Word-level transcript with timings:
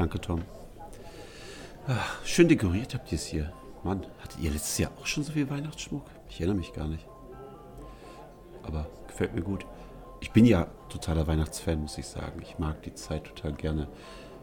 Danke, 0.00 0.18
Tom. 0.18 0.40
Ach, 1.86 2.24
schön 2.24 2.48
dekoriert 2.48 2.94
habt 2.94 3.12
ihr 3.12 3.16
es 3.16 3.26
hier. 3.26 3.52
Mann, 3.84 4.06
hattet 4.22 4.40
ihr 4.40 4.50
letztes 4.50 4.78
Jahr 4.78 4.92
auch 4.98 5.04
schon 5.04 5.24
so 5.24 5.32
viel 5.32 5.50
Weihnachtsschmuck? 5.50 6.06
Ich 6.30 6.40
erinnere 6.40 6.56
mich 6.56 6.72
gar 6.72 6.88
nicht. 6.88 7.06
Aber 8.62 8.86
gefällt 9.08 9.34
mir 9.34 9.42
gut. 9.42 9.66
Ich 10.22 10.30
bin 10.30 10.46
ja 10.46 10.68
totaler 10.88 11.26
Weihnachtsfan, 11.26 11.82
muss 11.82 11.98
ich 11.98 12.06
sagen. 12.06 12.40
Ich 12.40 12.58
mag 12.58 12.82
die 12.82 12.94
Zeit 12.94 13.24
total 13.24 13.52
gerne. 13.52 13.88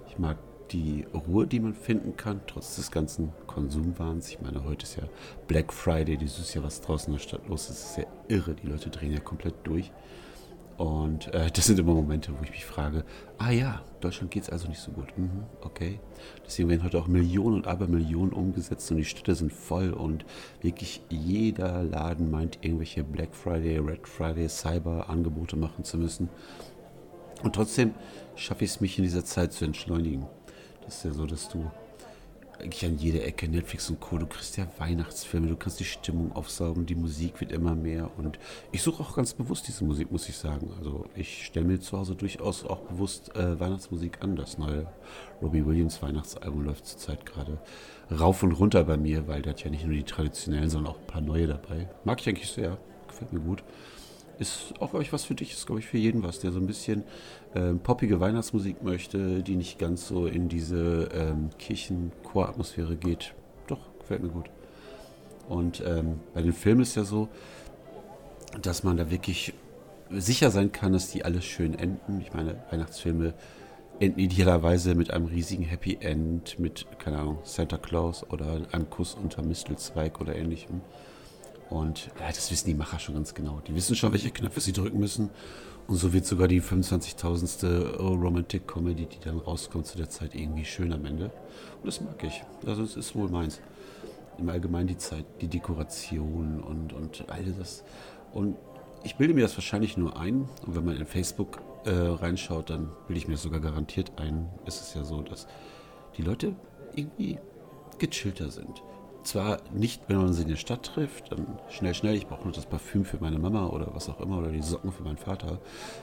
Ich 0.07 0.20
mag 0.20 0.38
die 0.70 1.07
Ruhe, 1.12 1.48
die 1.48 1.60
man 1.60 1.74
finden 1.74 2.16
kann, 2.16 2.42
trotz 2.46 2.76
des 2.76 2.92
ganzen 2.92 3.34
Konsumwahns. 3.48 4.30
Ich 4.30 4.39
meine, 4.39 4.64
heute 4.64 4.84
ist 4.84 4.98
ja 4.98 5.05
Black 5.48 5.74
Friday, 5.74 6.18
dieses 6.18 6.54
Jahr 6.54 6.66
was 6.66 6.82
draußen 6.82 7.08
in 7.08 7.18
der 7.18 7.28
Stadt 7.28 7.47
los 7.47 7.71
ist, 7.71 7.83
ist 7.83 7.97
ja 7.97 8.05
irre. 8.28 8.54
Die 8.54 8.68
Leute 8.68 8.92
drehen 8.92 9.11
ja 9.11 9.21
komplett 9.21 9.55
durch. 9.64 9.92
Und 10.78 11.34
äh, 11.34 11.50
das 11.52 11.66
sind 11.66 11.80
immer 11.80 11.96
Momente, 11.96 12.32
wo 12.38 12.44
ich 12.44 12.52
mich 12.52 12.66
frage, 12.66 13.04
ah 13.40 13.50
ja, 13.50 13.82
Deutschland 14.00 14.30
geht 14.30 14.44
es 14.44 14.50
also 14.52 14.68
nicht 14.68 14.80
so 14.80 14.92
gut. 14.92 15.18
Mhm, 15.18 15.44
okay. 15.62 16.00
Deswegen 16.46 16.70
werden 16.70 16.84
heute 16.84 17.00
auch 17.00 17.08
Millionen 17.08 17.56
und 17.56 17.68
Abermillionen 17.68 18.32
umgesetzt 18.32 18.92
und 18.92 18.98
die 18.98 19.06
Städte 19.06 19.34
sind 19.34 19.52
voll 19.52 19.92
und 19.92 20.24
wirklich 20.62 21.02
jeder 21.10 21.84
Laden 21.84 22.30
meint, 22.30 22.60
irgendwelche 22.62 23.04
Black 23.04 23.36
Friday, 23.36 23.80
Red 23.80 24.08
Friday, 24.08 24.48
Cyber-Angebote 24.48 25.56
machen 25.56 25.84
zu 25.84 25.98
müssen. 25.98 26.30
Und 27.42 27.56
trotzdem 27.56 27.96
schaffe 28.36 28.64
ich 28.64 28.72
es 28.72 28.82
mich 28.82 29.00
in 29.00 29.04
dieser 29.04 29.25
Zeit 29.25 29.54
zu 29.54 29.66
entschleunigen. 29.66 30.28
Das 30.86 30.98
ist 30.98 31.06
ja 31.06 31.12
so, 31.12 31.25
dass 31.25 31.50
du 31.50 31.72
eigentlich 32.59 32.86
an 32.86 32.97
jeder 32.97 33.23
Ecke, 33.25 33.47
Netflix 33.47 33.89
und 33.89 34.00
Co. 34.00 34.17
Du 34.17 34.25
kriegst 34.25 34.58
ja 34.58 34.67
Weihnachtsfilme, 34.78 35.47
du 35.47 35.56
kannst 35.56 35.80
die 35.80 35.86
Stimmung 35.86 36.31
aufsaugen, 36.34 36.86
die 36.86 36.95
Musik 36.95 37.39
wird 37.39 37.52
immer 37.52 37.75
mehr 37.75 38.09
und 38.17 38.39
ich 38.72 38.81
suche 38.81 39.03
auch 39.03 39.16
ganz 39.16 39.33
bewusst 39.33 39.67
diese 39.67 39.83
Musik, 39.83 40.11
muss 40.11 40.27
ich 40.30 40.38
sagen. 40.38 40.72
Also 40.78 41.05
ich 41.16 41.45
stelle 41.45 41.66
mir 41.66 41.80
zu 41.80 41.97
Hause 41.97 42.16
durchaus 42.16 42.66
auch 42.66 42.81
bewusst 42.81 43.35
äh, 43.35 43.59
Weihnachtsmusik 43.59 44.22
an. 44.22 44.35
Das 44.35 44.58
neue 44.58 44.88
Robbie 45.41 45.66
Williams 45.66 46.02
Weihnachtsalbum 46.02 46.63
läuft 46.63 46.85
zurzeit 46.85 47.25
gerade 47.25 47.59
rauf 48.11 48.44
und 48.44 48.53
runter 48.53 48.83
bei 48.83 48.97
mir, 48.97 49.28
weil 49.28 49.41
der 49.41 49.53
hat 49.53 49.63
ja 49.63 49.69
nicht 49.69 49.85
nur 49.85 49.95
die 49.95 50.03
traditionellen, 50.03 50.69
sondern 50.69 50.94
auch 50.94 51.00
ein 51.00 51.08
paar 51.08 51.22
neue 51.22 51.47
dabei. 51.47 51.89
Mag 52.03 52.22
ich 52.22 52.30
eigentlich 52.30 52.50
sehr, 52.50 52.78
gefällt 53.08 53.33
mir 53.33 53.39
gut 53.39 53.63
ist 54.39 54.73
auch, 54.80 54.91
glaube 54.91 55.03
ich, 55.03 55.13
was 55.13 55.25
für 55.25 55.35
dich, 55.35 55.53
ist, 55.53 55.66
glaube 55.66 55.80
ich, 55.80 55.88
für 55.88 55.97
jeden 55.97 56.23
was, 56.23 56.39
der 56.39 56.52
so 56.52 56.59
ein 56.59 56.67
bisschen 56.67 57.03
äh, 57.53 57.73
poppige 57.73 58.19
Weihnachtsmusik 58.19 58.83
möchte, 58.83 59.41
die 59.44 59.55
nicht 59.55 59.79
ganz 59.79 60.07
so 60.07 60.27
in 60.27 60.49
diese 60.49 61.09
ähm, 61.13 61.49
Kirchenchor-Atmosphäre 61.57 62.95
geht. 62.95 63.33
Doch, 63.67 63.79
gefällt 63.99 64.23
mir 64.23 64.29
gut. 64.29 64.49
Und 65.49 65.81
ähm, 65.85 66.19
bei 66.33 66.41
den 66.41 66.53
Filmen 66.53 66.81
ist 66.81 66.95
ja 66.95 67.03
so, 67.03 67.29
dass 68.61 68.83
man 68.83 68.97
da 68.97 69.09
wirklich 69.09 69.53
sicher 70.09 70.51
sein 70.51 70.72
kann, 70.72 70.94
dass 70.94 71.11
die 71.11 71.25
alles 71.25 71.45
schön 71.45 71.77
enden. 71.77 72.22
Ich 72.22 72.33
meine, 72.33 72.63
Weihnachtsfilme 72.69 73.33
enden 73.99 74.19
idealerweise 74.19 74.95
mit 74.95 75.11
einem 75.11 75.25
riesigen 75.25 75.63
Happy 75.63 75.97
End, 75.99 76.59
mit, 76.59 76.85
keine 76.99 77.19
Ahnung, 77.19 77.39
Santa 77.44 77.77
Claus 77.77 78.25
oder 78.29 78.61
einem 78.72 78.89
Kuss 78.89 79.16
unter 79.16 79.41
Mistelzweig 79.41 80.22
oder 80.22 80.35
ähnlichem. 80.35 80.81
Und 81.69 82.09
ja, 82.19 82.27
das 82.27 82.49
wissen 82.51 82.67
die 82.67 82.73
Macher 82.73 82.99
schon 82.99 83.15
ganz 83.15 83.33
genau. 83.33 83.61
Die 83.67 83.75
wissen 83.75 83.95
schon, 83.95 84.11
welche 84.13 84.31
Knöpfe 84.31 84.61
sie 84.61 84.73
drücken 84.73 84.99
müssen. 84.99 85.29
Und 85.87 85.95
so 85.95 86.13
wird 86.13 86.25
sogar 86.25 86.47
die 86.47 86.61
25.000. 86.61 87.97
Romantic 87.97 88.67
Comedy, 88.67 89.05
die 89.05 89.19
dann 89.23 89.39
rauskommt 89.39 89.85
zu 89.85 89.97
der 89.97 90.09
Zeit, 90.09 90.35
irgendwie 90.35 90.65
schön 90.65 90.91
am 90.93 91.05
Ende. 91.05 91.25
Und 91.25 91.85
das 91.85 92.01
mag 92.01 92.21
ich. 92.23 92.43
Also 92.65 92.83
es 92.83 92.95
ist 92.95 93.15
wohl 93.15 93.29
meins. 93.29 93.61
Im 94.38 94.49
Allgemeinen 94.49 94.88
die 94.88 94.97
Zeit, 94.97 95.25
die 95.41 95.47
Dekoration 95.47 96.61
und, 96.61 96.93
und 96.93 97.25
all 97.29 97.43
das. 97.57 97.83
Und 98.33 98.55
ich 99.03 99.15
bilde 99.15 99.33
mir 99.33 99.41
das 99.41 99.55
wahrscheinlich 99.57 99.97
nur 99.97 100.19
ein. 100.19 100.47
Und 100.65 100.75
wenn 100.75 100.85
man 100.85 100.95
in 100.95 101.05
Facebook 101.05 101.61
äh, 101.85 101.91
reinschaut, 101.91 102.69
dann 102.69 102.91
bilde 103.07 103.19
ich 103.19 103.27
mir 103.27 103.33
das 103.33 103.44
sogar 103.44 103.59
garantiert 103.59 104.11
ein. 104.17 104.50
Es 104.66 104.79
ist 104.81 104.95
ja 104.95 105.03
so, 105.03 105.22
dass 105.22 105.47
die 106.17 106.22
Leute 106.22 106.56
irgendwie 106.95 107.39
gechillter 107.97 108.51
sind 108.51 108.81
zwar 109.27 109.59
nicht, 109.73 110.01
wenn 110.07 110.17
man 110.17 110.33
sie 110.33 110.43
in 110.43 110.49
der 110.49 110.55
Stadt 110.55 110.83
trifft, 110.83 111.31
dann 111.31 111.59
schnell, 111.69 111.93
schnell, 111.93 112.15
ich 112.15 112.27
brauche 112.27 112.43
nur 112.43 112.53
das 112.53 112.65
Parfüm 112.65 113.05
für 113.05 113.17
meine 113.19 113.39
Mama 113.39 113.67
oder 113.67 113.93
was 113.93 114.09
auch 114.09 114.19
immer 114.21 114.39
oder 114.39 114.51
die 114.51 114.61
Socken 114.61 114.91
für 114.91 115.03
meinen 115.03 115.17
Vater, 115.17 115.59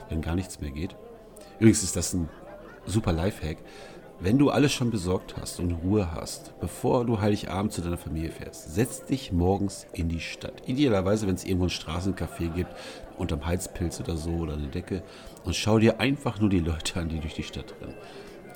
wenn 0.09 0.21
gar 0.21 0.35
nichts 0.35 0.61
mehr 0.61 0.71
geht. 0.71 0.95
Übrigens 1.59 1.83
ist 1.83 1.95
das 1.95 2.13
ein 2.13 2.29
super 2.85 3.13
Lifehack. 3.13 3.57
Wenn 4.19 4.37
du 4.37 4.49
alles 4.49 4.71
schon 4.71 4.91
besorgt 4.91 5.35
hast 5.35 5.59
und 5.59 5.73
Ruhe 5.73 6.11
hast, 6.13 6.57
bevor 6.61 7.05
du 7.05 7.19
Heiligabend 7.19 7.73
zu 7.73 7.81
deiner 7.81 7.97
Familie 7.97 8.31
fährst, 8.31 8.73
setz 8.73 9.03
dich 9.03 9.33
morgens 9.33 9.87
in 9.91 10.07
die 10.07 10.21
Stadt. 10.21 10.63
Idealerweise, 10.67 11.27
wenn 11.27 11.35
es 11.35 11.43
irgendwo 11.43 11.65
ein 11.65 11.69
Straßencafé 11.69 12.53
gibt, 12.53 12.71
unterm 13.17 13.45
Heizpilz 13.45 13.99
oder 13.99 14.15
so 14.15 14.31
oder 14.31 14.53
eine 14.53 14.67
Decke 14.67 15.03
und 15.43 15.53
schau 15.53 15.79
dir 15.79 15.99
einfach 15.99 16.39
nur 16.39 16.49
die 16.49 16.59
Leute 16.59 16.99
an, 16.99 17.09
die 17.09 17.19
durch 17.19 17.33
die 17.33 17.43
Stadt 17.43 17.75
rennen. 17.81 17.95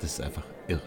Das 0.00 0.12
ist 0.12 0.22
einfach 0.22 0.44
irre. 0.66 0.80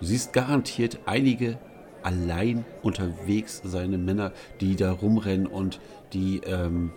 Du 0.00 0.06
siehst 0.06 0.32
garantiert 0.32 0.98
einige 1.06 1.58
allein 2.02 2.64
unterwegs 2.82 3.60
seine 3.64 3.98
Männer, 3.98 4.32
die 4.60 4.76
da 4.76 4.92
rumrennen 4.92 5.46
und 5.46 5.80
die 6.12 6.40
ähm, 6.44 6.92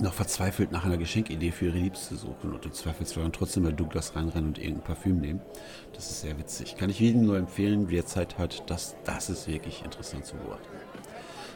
noch 0.00 0.14
verzweifelt 0.14 0.72
nach 0.72 0.84
einer 0.84 0.96
Geschenkidee 0.96 1.50
für 1.50 1.66
ihre 1.66 1.78
Liebste 1.78 2.16
suchen 2.16 2.52
und 2.52 2.64
im 2.64 2.72
Zweifelsfall 2.72 3.24
dann 3.24 3.32
trotzdem 3.32 3.64
bei 3.64 3.72
Douglas 3.72 4.16
reinrennen 4.16 4.48
und 4.48 4.58
irgendein 4.58 4.84
Parfüm 4.84 5.20
nehmen. 5.20 5.40
Das 5.92 6.10
ist 6.10 6.22
sehr 6.22 6.38
witzig. 6.38 6.76
Kann 6.76 6.90
ich 6.90 7.00
jedem 7.00 7.26
nur 7.26 7.36
empfehlen, 7.36 7.90
wer 7.90 8.06
Zeit 8.06 8.38
hat, 8.38 8.62
das, 8.70 8.96
das 9.04 9.28
ist 9.28 9.48
wirklich 9.48 9.84
interessant 9.84 10.24
zu 10.24 10.36
beobachten. 10.36 10.66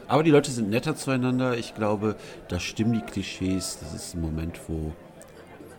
Aber 0.07 0.23
die 0.23 0.31
Leute 0.31 0.51
sind 0.51 0.69
netter 0.69 0.95
zueinander. 0.95 1.57
Ich 1.57 1.75
glaube, 1.75 2.15
da 2.47 2.59
stimmen 2.59 2.93
die 2.93 3.01
Klischees. 3.01 3.79
Das 3.81 3.93
ist 3.93 4.13
ein 4.13 4.21
Moment, 4.21 4.59
wo 4.67 4.93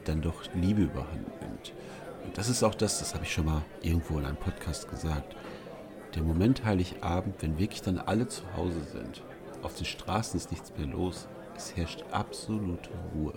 dann 0.04 0.20
doch 0.20 0.42
Liebe 0.54 0.82
überhand 0.82 1.28
nimmt. 1.40 1.72
Und 2.24 2.36
das 2.36 2.48
ist 2.48 2.62
auch 2.62 2.74
das, 2.74 2.98
das 2.98 3.14
habe 3.14 3.24
ich 3.24 3.32
schon 3.32 3.46
mal 3.46 3.62
irgendwo 3.80 4.18
in 4.18 4.26
einem 4.26 4.36
Podcast 4.36 4.90
gesagt 4.90 5.34
der 6.18 6.26
Moment 6.26 6.64
Heiligabend, 6.64 7.36
wenn 7.40 7.58
wirklich 7.58 7.80
dann 7.80 7.98
alle 7.98 8.26
zu 8.26 8.42
Hause 8.56 8.80
sind, 8.92 9.22
auf 9.62 9.76
den 9.76 9.84
Straßen 9.84 10.36
ist 10.36 10.50
nichts 10.50 10.72
mehr 10.76 10.88
los, 10.88 11.28
es 11.56 11.76
herrscht 11.76 12.04
absolute 12.10 12.90
Ruhe. 13.14 13.34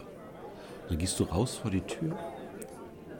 Dann 0.88 0.98
gehst 0.98 1.20
du 1.20 1.26
raus 1.26 1.56
vor 1.56 1.70
die 1.70 1.82
Tür, 1.82 2.18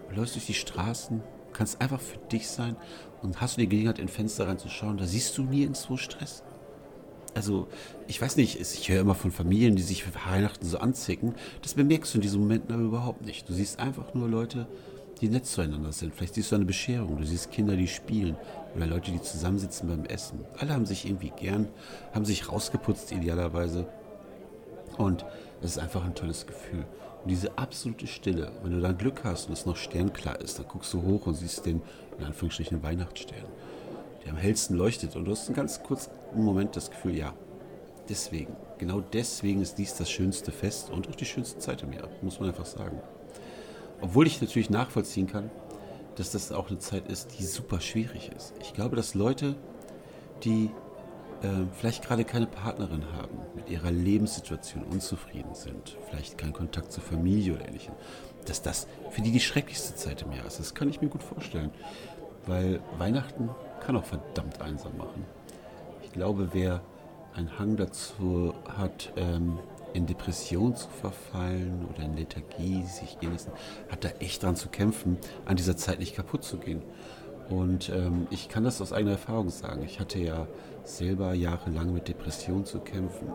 läufst 0.10 0.34
durch 0.34 0.48
die 0.48 0.56
Straßen, 0.56 1.22
kannst 1.54 1.80
einfach 1.80 2.02
für 2.02 2.18
dich 2.18 2.48
sein 2.48 2.76
und 3.22 3.40
hast 3.40 3.58
du 3.58 3.62
die 3.62 3.70
Gelegenheit, 3.70 4.00
in 4.00 4.08
Fenster 4.08 4.48
reinzuschauen, 4.48 4.98
da 4.98 5.06
siehst 5.06 5.38
du 5.38 5.44
nirgendwo 5.44 5.96
Stress. 5.96 6.42
Also, 7.36 7.68
ich 8.08 8.20
weiß 8.20 8.38
nicht, 8.38 8.60
ich 8.60 8.90
höre 8.90 9.02
immer 9.02 9.16
von 9.16 9.32
Familien, 9.32 9.76
die 9.76 9.84
sich 9.84 10.04
für 10.04 10.14
Weihnachten 10.26 10.66
so 10.66 10.80
anzicken. 10.80 11.36
Das 11.62 11.76
bemerkst 11.76 12.14
du 12.14 12.18
in 12.18 12.24
diesen 12.24 12.42
Momenten 12.42 12.74
aber 12.74 12.84
überhaupt 12.84 13.26
nicht. 13.26 13.48
Du 13.48 13.54
siehst 13.54 13.80
einfach 13.80 14.14
nur 14.16 14.28
Leute, 14.28 14.68
die 15.22 15.30
nett 15.30 15.46
zueinander 15.46 15.92
sind. 15.92 16.16
Vielleicht 16.16 16.34
siehst 16.34 16.52
du 16.52 16.56
eine 16.56 16.66
Bescherung, 16.66 17.18
du 17.18 17.26
siehst 17.26 17.52
Kinder, 17.52 17.76
die 17.76 17.88
spielen 17.88 18.36
oder 18.76 18.88
Leute, 18.88 19.12
die 19.12 19.22
zusammensitzen 19.22 19.88
beim 19.88 20.06
Essen. 20.06 20.44
Alle 20.58 20.74
haben 20.74 20.88
sich 20.88 21.06
irgendwie 21.06 21.30
gern, 21.30 21.68
haben 22.14 22.26
sich 22.26 22.52
rausgeputzt 22.52 23.12
idealerweise. 23.12 23.88
Und 24.98 25.24
es 25.62 25.72
ist 25.72 25.78
einfach 25.78 26.04
ein 26.04 26.16
tolles 26.16 26.48
Gefühl. 26.48 26.86
Und 27.24 27.30
diese 27.30 27.56
absolute 27.58 28.08
Stille, 28.08 28.52
wenn 28.64 28.72
du 28.72 28.82
dann 28.82 28.98
Glück 28.98 29.24
hast 29.24 29.48
und 29.48 29.54
es 29.54 29.68
noch 29.68 29.78
sternklar 29.78 30.42
ist, 30.42 30.58
dann 30.58 30.68
guckst 30.68 30.92
du 30.94 31.04
hoch 31.04 31.28
und 31.28 31.36
siehst 31.36 31.68
den, 31.68 31.84
in 32.18 32.26
Anführungsstrichen, 32.26 32.82
Weihnachtsstern, 32.82 33.46
der 34.26 34.32
am 34.32 34.38
hellsten 34.38 34.76
leuchtet. 34.76 35.16
Und 35.16 35.26
du 35.26 35.32
hast 35.32 35.48
einen 35.48 35.56
ganz 35.56 35.84
kurzen 35.84 36.12
Moment 36.34 36.76
das 36.76 36.90
Gefühl, 36.90 37.16
ja, 37.16 37.36
deswegen, 38.10 38.56
genau 38.80 39.02
deswegen 39.02 39.62
ist 39.62 39.78
dies 39.78 39.96
das 39.96 40.10
schönste 40.10 40.52
Fest 40.52 40.90
und 40.90 41.08
auch 41.08 41.16
die 41.16 41.26
schönste 41.26 41.60
Zeit 41.60 41.84
im 41.84 41.94
Jahr, 41.94 42.10
muss 42.24 42.40
man 42.40 42.50
einfach 42.50 42.66
sagen. 42.66 43.00
Obwohl 44.02 44.28
ich 44.28 44.42
natürlich 44.42 44.70
nachvollziehen 44.70 45.28
kann, 45.28 45.50
dass 46.16 46.32
das 46.32 46.52
auch 46.52 46.70
eine 46.70 46.80
Zeit 46.80 47.08
ist, 47.08 47.40
die 47.40 47.44
super 47.44 47.80
schwierig 47.80 48.32
ist. 48.36 48.54
Ich 48.62 48.74
glaube, 48.74 48.96
dass 48.96 49.14
Leute, 49.14 49.56
die 50.44 50.70
äh, 51.42 51.48
vielleicht 51.74 52.04
gerade 52.04 52.26
keine 52.26 52.48
Partnerin 52.48 53.04
haben, 53.14 53.38
mit 53.56 53.70
ihrer 53.70 53.92
Lebenssituation 53.92 54.84
unzufrieden 54.84 55.56
sind, 55.56 55.98
vielleicht 56.10 56.38
keinen 56.38 56.54
Kontakt 56.54 56.92
zur 56.92 57.04
Familie 57.04 57.56
oder 57.56 57.68
ähnlichem, 57.68 57.94
dass 58.46 58.62
das 58.62 58.88
für 59.12 59.22
die 59.22 59.32
die 59.32 59.40
schrecklichste 59.40 59.96
Zeit 59.96 60.22
im 60.24 60.32
Jahr 60.32 60.46
ist. 60.46 60.60
Das 60.60 60.74
kann 60.76 60.90
ich 60.90 61.02
mir 61.02 61.10
gut 61.10 61.24
vorstellen, 61.24 61.72
weil 62.46 62.82
Weihnachten 62.98 63.50
kann 63.80 63.96
auch 63.96 64.06
verdammt 64.06 64.62
einsam 64.62 64.98
machen. 64.98 65.26
Ich 66.04 66.12
glaube, 66.12 66.50
wer 66.54 66.82
einen 67.34 67.58
Hang 67.58 67.78
dazu 67.78 68.54
hat, 68.78 69.14
ähm, 69.16 69.58
in 69.94 70.06
Depression 70.06 70.76
zu 70.76 70.88
verfallen 70.90 71.88
oder 71.90 72.04
in 72.04 72.16
Lethargie 72.16 72.84
sich 72.84 73.20
gehen 73.20 73.34
lassen, 73.34 73.52
hat 73.90 74.04
da 74.04 74.10
echt 74.20 74.44
dran 74.44 74.56
zu 74.56 74.70
kämpfen, 74.70 75.18
an 75.46 75.56
dieser 75.56 75.78
Zeit 75.78 76.00
nicht 76.00 76.16
kaputt 76.16 76.44
zu 76.44 76.58
gehen. 76.58 76.82
Und 77.50 77.90
ähm, 77.90 78.28
ich 78.30 78.48
kann 78.48 78.64
das 78.64 78.82
aus 78.82 78.94
eigener 78.94 79.12
Erfahrung 79.12 79.50
sagen. 79.50 79.84
Ich 79.84 80.00
hatte 80.00 80.20
ja 80.20 80.48
selber 80.84 81.34
jahrelang 81.34 81.94
mit 81.94 82.08
Depression 82.08 82.66
zu 82.66 82.80
kämpfen. 82.80 83.28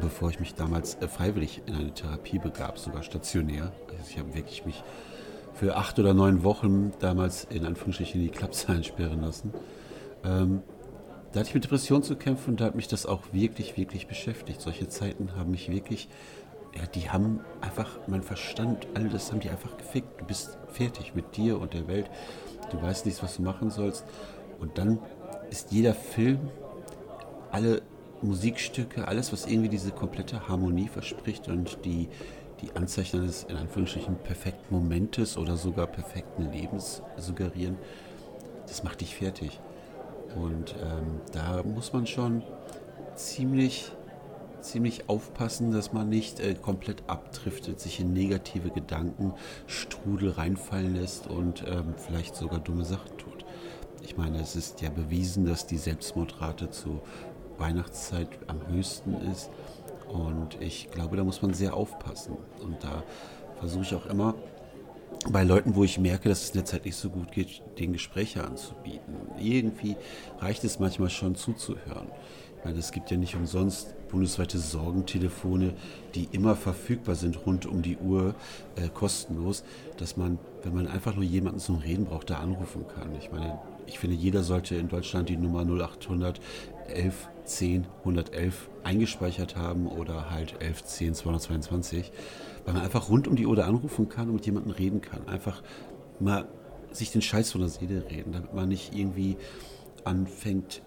Bevor 0.00 0.30
ich 0.30 0.40
mich 0.40 0.54
damals 0.54 0.96
äh, 0.96 1.08
freiwillig 1.08 1.62
in 1.66 1.74
eine 1.74 1.92
Therapie 1.92 2.38
begab, 2.38 2.78
sogar 2.78 3.02
stationär, 3.02 3.72
also 3.88 4.10
ich 4.10 4.18
habe 4.18 4.34
wirklich 4.34 4.64
mich 4.64 4.82
für 5.54 5.76
acht 5.76 5.98
oder 5.98 6.14
neun 6.14 6.44
Wochen 6.44 6.92
damals 6.98 7.44
in 7.44 7.66
Anführungsstrichen 7.66 8.20
die 8.20 8.28
Klappzahlen 8.28 8.84
sperren 8.84 9.20
lassen, 9.20 9.52
ähm, 10.24 10.62
da 11.32 11.40
hatte 11.40 11.48
ich 11.48 11.54
mit 11.54 11.64
Depressionen 11.64 12.02
zu 12.02 12.14
kämpfen 12.16 12.50
und 12.50 12.60
da 12.60 12.66
hat 12.66 12.74
mich 12.74 12.88
das 12.88 13.06
auch 13.06 13.22
wirklich, 13.32 13.76
wirklich 13.78 14.06
beschäftigt. 14.06 14.60
Solche 14.60 14.88
Zeiten 14.88 15.34
haben 15.34 15.50
mich 15.50 15.70
wirklich, 15.70 16.08
ja, 16.76 16.84
die 16.86 17.10
haben 17.10 17.40
einfach 17.62 17.88
mein 18.06 18.22
Verstand, 18.22 18.86
all 18.94 19.08
das 19.08 19.32
haben 19.32 19.40
die 19.40 19.48
einfach 19.48 19.78
gefickt. 19.78 20.20
Du 20.20 20.26
bist 20.26 20.58
fertig 20.68 21.14
mit 21.14 21.36
dir 21.36 21.58
und 21.58 21.72
der 21.72 21.88
Welt. 21.88 22.10
du 22.70 22.80
weißt 22.80 23.06
nicht, 23.06 23.22
was 23.22 23.36
du 23.36 23.42
machen 23.42 23.70
sollst. 23.70 24.04
Und 24.60 24.76
dann 24.76 24.98
ist 25.50 25.72
jeder 25.72 25.94
Film, 25.94 26.50
alle 27.50 27.82
Musikstücke, 28.20 29.08
alles, 29.08 29.32
was 29.32 29.46
irgendwie 29.46 29.68
diese 29.68 29.90
komplette 29.90 30.48
Harmonie 30.48 30.88
verspricht 30.88 31.48
und 31.48 31.78
die, 31.84 32.08
die 32.60 32.74
Anzeichen 32.76 33.20
eines 33.20 33.44
in 33.44 33.56
Anführungsstrichen 33.56 34.16
perfekten 34.16 34.74
Momentes 34.74 35.36
oder 35.36 35.56
sogar 35.56 35.86
perfekten 35.86 36.52
Lebens 36.52 37.02
suggerieren, 37.16 37.78
das 38.66 38.84
macht 38.84 39.00
dich 39.00 39.16
fertig. 39.16 39.60
Und 40.36 40.74
ähm, 40.80 41.20
da 41.32 41.62
muss 41.62 41.92
man 41.92 42.06
schon 42.06 42.42
ziemlich, 43.14 43.92
ziemlich 44.60 45.08
aufpassen, 45.08 45.72
dass 45.72 45.92
man 45.92 46.08
nicht 46.08 46.40
äh, 46.40 46.54
komplett 46.54 47.02
abdriftet, 47.06 47.80
sich 47.80 48.00
in 48.00 48.12
negative 48.12 48.70
Gedanken, 48.70 49.34
Strudel 49.66 50.30
reinfallen 50.30 50.94
lässt 50.94 51.26
und 51.26 51.64
ähm, 51.66 51.94
vielleicht 51.96 52.36
sogar 52.36 52.60
dumme 52.60 52.84
Sachen 52.84 53.16
tut. 53.18 53.44
Ich 54.02 54.16
meine, 54.16 54.40
es 54.40 54.56
ist 54.56 54.80
ja 54.80 54.90
bewiesen, 54.90 55.44
dass 55.44 55.66
die 55.66 55.78
Selbstmordrate 55.78 56.70
zu 56.70 57.00
Weihnachtszeit 57.58 58.28
am 58.48 58.66
höchsten 58.68 59.14
ist. 59.30 59.50
Und 60.08 60.60
ich 60.60 60.90
glaube, 60.90 61.16
da 61.16 61.24
muss 61.24 61.40
man 61.42 61.54
sehr 61.54 61.74
aufpassen. 61.74 62.36
Und 62.62 62.82
da 62.82 63.02
versuche 63.58 63.82
ich 63.82 63.94
auch 63.94 64.06
immer 64.06 64.34
bei 65.30 65.44
Leuten, 65.44 65.74
wo 65.74 65.84
ich 65.84 65.98
merke, 65.98 66.28
dass 66.28 66.42
es 66.42 66.50
in 66.50 66.56
der 66.56 66.64
Zeit 66.64 66.84
nicht 66.84 66.96
so 66.96 67.10
gut 67.10 67.32
geht, 67.32 67.62
den 67.78 67.92
Gespräche 67.92 68.44
anzubieten. 68.44 69.14
Irgendwie 69.38 69.96
reicht 70.40 70.64
es 70.64 70.78
manchmal 70.78 71.10
schon 71.10 71.34
zuzuhören. 71.34 72.08
Ich 72.58 72.64
meine, 72.64 72.78
es 72.78 72.92
gibt 72.92 73.10
ja 73.10 73.16
nicht 73.16 73.34
umsonst 73.34 73.94
bundesweite 74.08 74.58
Sorgentelefone, 74.58 75.74
die 76.14 76.28
immer 76.30 76.54
verfügbar 76.54 77.16
sind, 77.16 77.44
rund 77.46 77.66
um 77.66 77.82
die 77.82 77.96
Uhr, 77.96 78.34
äh, 78.76 78.88
kostenlos, 78.88 79.64
dass 79.96 80.16
man, 80.16 80.38
wenn 80.62 80.74
man 80.74 80.86
einfach 80.86 81.14
nur 81.14 81.24
jemanden 81.24 81.58
zum 81.58 81.76
Reden 81.76 82.04
braucht, 82.04 82.30
da 82.30 82.38
anrufen 82.38 82.84
kann. 82.86 83.14
Ich 83.18 83.32
meine, 83.32 83.58
ich 83.86 83.98
finde, 83.98 84.14
jeder 84.14 84.44
sollte 84.44 84.76
in 84.76 84.88
Deutschland 84.88 85.28
die 85.28 85.36
Nummer 85.36 85.64
0800 85.64 86.40
11 86.88 87.28
10 87.44 87.86
111 88.00 88.68
eingespeichert 88.84 89.56
haben 89.56 89.86
oder 89.88 90.30
halt 90.30 90.60
11 90.60 90.84
10 90.84 91.14
222, 91.14 92.12
weil 92.64 92.74
man 92.74 92.82
einfach 92.82 93.08
rund 93.08 93.28
um 93.28 93.36
die 93.36 93.46
Uhr 93.46 93.64
anrufen 93.64 94.08
kann 94.08 94.28
und 94.28 94.36
mit 94.36 94.46
jemandem 94.46 94.72
reden 94.72 95.00
kann. 95.00 95.28
Einfach 95.28 95.62
mal 96.20 96.46
sich 96.92 97.10
den 97.10 97.22
Scheiß 97.22 97.52
von 97.52 97.60
der 97.60 97.70
Seele 97.70 98.04
reden, 98.10 98.32
damit 98.32 98.54
man 98.54 98.68
nicht 98.68 98.94
irgendwie 98.94 99.36
anfängt, 100.04 100.82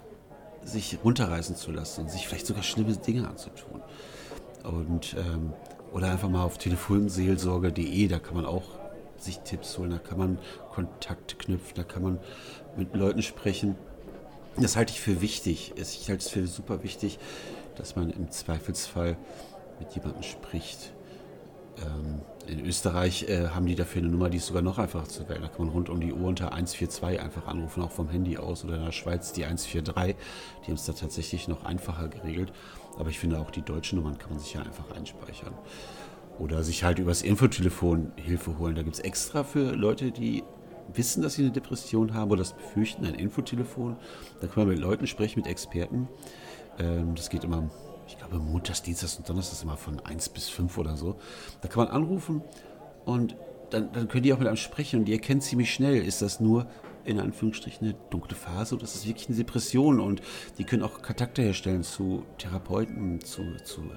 sich 0.63 0.98
runterreißen 1.04 1.56
zu 1.56 1.72
lassen 1.72 2.01
und 2.01 2.12
sich 2.12 2.27
vielleicht 2.27 2.48
sogar 2.48 2.63
schlimme 2.63 2.95
Dinge 2.95 3.27
anzutun. 3.27 3.81
Und, 4.63 5.16
ähm, 5.18 5.54
oder 5.94 6.12
einfach 6.12 6.30
mal 6.30 6.44
auf 6.44 6.57
telefonseelsorge.de, 6.57 8.07
da 8.07 8.19
kann 8.19 8.36
man 8.36 8.45
auch 8.45 8.63
sich 9.18 9.39
Tipps 9.39 9.77
holen, 9.77 9.92
da 9.92 9.98
kann 9.98 10.18
man 10.18 10.39
Kontakt 10.72 11.39
knüpfen, 11.39 11.75
da 11.75 11.83
kann 11.83 12.04
man 12.04 12.19
mit 12.75 12.94
Leuten 12.95 13.22
sprechen. 13.22 13.75
Das 14.57 14.75
halte 14.75 14.94
ich 14.94 15.01
für 15.01 15.22
wichtig. 15.22 15.74
Ich 15.77 16.10
halte 16.10 16.24
es 16.24 16.30
für 16.30 16.48
super 16.48 16.83
wichtig, 16.83 17.19
dass 17.75 17.95
man 17.95 18.10
im 18.10 18.31
Zweifelsfall 18.31 19.18
mit 19.80 19.94
jemandem 19.94 20.24
spricht. 20.24 20.94
Ähm, 21.77 22.22
in 22.48 22.66
Österreich 22.66 23.27
äh, 23.27 23.50
haben 23.50 23.66
die 23.66 23.75
dafür 23.75 24.01
eine 24.01 24.12
Nummer, 24.12 24.30
die 24.30 24.38
ist 24.38 24.48
sogar 24.48 24.62
noch 24.62 24.77
einfacher 24.77 25.07
zu 25.07 25.27
wählen. 25.27 25.42
Da 25.42 25.48
kann 25.48 25.66
man 25.66 25.74
rund 25.74 25.89
um 25.89 26.00
die 26.00 26.13
Uhr 26.13 26.27
unter 26.27 26.54
142 26.54 27.19
einfach 27.19 27.48
anrufen, 27.48 27.81
auch 27.81 27.92
vom 27.92 28.10
Handy 28.10 28.38
aus. 28.38 28.63
Oder 28.63 28.75
in 28.75 28.86
der 28.86 28.92
Schweiz 28.92 29.33
die 29.33 29.45
143. 29.45 30.16
Die 30.62 30.68
haben 30.68 30.75
es 30.75 30.86
da 30.86 30.94
tatsächlich 30.94 31.48
noch 31.48 31.66
einfacher 31.66 32.07
geregelt. 32.07 32.54
Aber 32.98 33.10
ich 33.10 33.19
finde 33.19 33.39
auch 33.39 33.51
die 33.51 33.62
deutschen 33.62 34.00
Nummern 34.00 34.18
kann 34.18 34.31
man 34.31 34.39
sich 34.39 34.54
ja 34.54 34.62
einfach 34.62 34.92
einspeichern. 34.95 35.54
Oder 36.39 36.63
sich 36.63 36.83
halt 36.83 37.00
übers 37.00 37.22
Infotelefon 37.22 38.12
Hilfe 38.16 38.57
holen. 38.60 38.75
Da 38.75 38.83
gibt 38.83 38.95
es 38.95 39.01
extra 39.01 39.44
für 39.44 39.74
Leute, 39.74 40.12
die 40.12 40.44
wissen, 40.94 41.24
dass 41.24 41.33
sie 41.33 41.44
eine 41.44 41.51
Depression 41.51 42.13
haben 42.13 42.31
oder 42.31 42.39
das 42.39 42.54
befürchten, 42.54 43.06
ein 43.06 43.16
Infotelefon. 43.16 43.98
Da 44.39 44.48
kann 44.48 44.66
man 44.66 44.75
mit 44.75 44.80
Leuten 44.80 45.07
sprechen, 45.07 45.39
mit 45.39 45.48
Experten. 45.48 46.07
Ähm, 46.77 47.16
das 47.16 47.30
geht 47.30 47.44
immer, 47.44 47.69
ich 48.07 48.18
glaube, 48.18 48.38
montags, 48.38 48.81
dienstags 48.81 49.18
und 49.18 49.28
donnerstags 49.28 49.63
immer 49.63 49.75
von 49.78 50.00
1 50.00 50.30
bis 50.30 50.50
5 50.50 50.78
oder 50.78 50.96
so. 50.96 51.18
Da 51.62 51.68
kann 51.68 51.86
man 51.86 51.94
anrufen 51.94 52.42
und 53.06 53.36
dann, 53.72 53.92
dann 53.92 54.07
können 54.07 54.22
die 54.24 54.34
auch 54.34 54.40
mit 54.40 54.48
einem 54.48 54.57
sprechen 54.57 55.00
und 55.00 55.06
die 55.06 55.13
erkennen 55.13 55.42
ziemlich 55.42 55.74
schnell, 55.74 56.06
ist 56.06 56.22
das 56.22 56.40
nur 56.40 56.68
in 57.04 57.19
Anführungsstrichen 57.19 57.88
eine 57.88 57.98
dunkle 58.10 58.36
Phase 58.36 58.75
oder 58.75 58.84
ist 58.84 58.96
das 58.96 59.07
wirklich 59.07 59.28
eine 59.28 59.38
Depression 59.38 60.00
und 60.00 60.22
die 60.57 60.63
können 60.63 60.84
auch 60.84 61.02
Kontakte 61.02 61.42
herstellen 61.44 61.84
zu 61.84 62.24
Therapeuten, 62.38 63.22
zu, 63.22 63.57
zu 63.63 63.92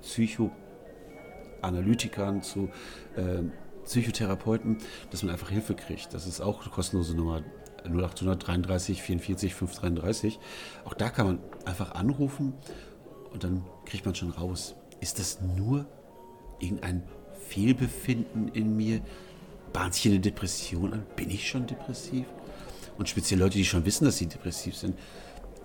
Psychoanalytikern, 0.00 2.42
zu 2.42 2.70
äh, 3.16 3.42
Psychotherapeuten, 3.84 4.78
dass 5.10 5.22
man 5.22 5.32
einfach 5.32 5.50
Hilfe 5.50 5.74
kriegt. 5.74 6.14
Das 6.14 6.26
ist 6.26 6.40
auch 6.40 6.62
eine 6.62 6.70
kostenlose 6.70 7.14
Nummer 7.14 7.42
0833 7.84 9.02
44 9.02 9.54
533. 9.54 10.38
Auch 10.84 10.94
da 10.94 11.10
kann 11.10 11.26
man 11.26 11.38
einfach 11.64 11.94
anrufen 11.94 12.54
und 13.32 13.44
dann 13.44 13.64
kriegt 13.84 14.04
man 14.04 14.14
schon 14.14 14.30
raus. 14.30 14.74
Ist 15.00 15.18
das 15.18 15.40
nur 15.40 15.86
irgendein 16.60 17.02
Fehlbefinden 17.48 18.48
in 18.48 18.76
mir? 18.76 19.00
Bahnt 19.72 19.94
sich 19.94 20.06
eine 20.06 20.20
Depression 20.20 20.92
an? 20.92 21.06
Bin 21.16 21.30
ich 21.30 21.48
schon 21.48 21.66
depressiv? 21.66 22.26
Und 22.98 23.08
speziell 23.08 23.40
Leute, 23.40 23.56
die 23.56 23.64
schon 23.64 23.86
wissen, 23.86 24.04
dass 24.04 24.18
sie 24.18 24.26
depressiv 24.26 24.76
sind, 24.76 24.98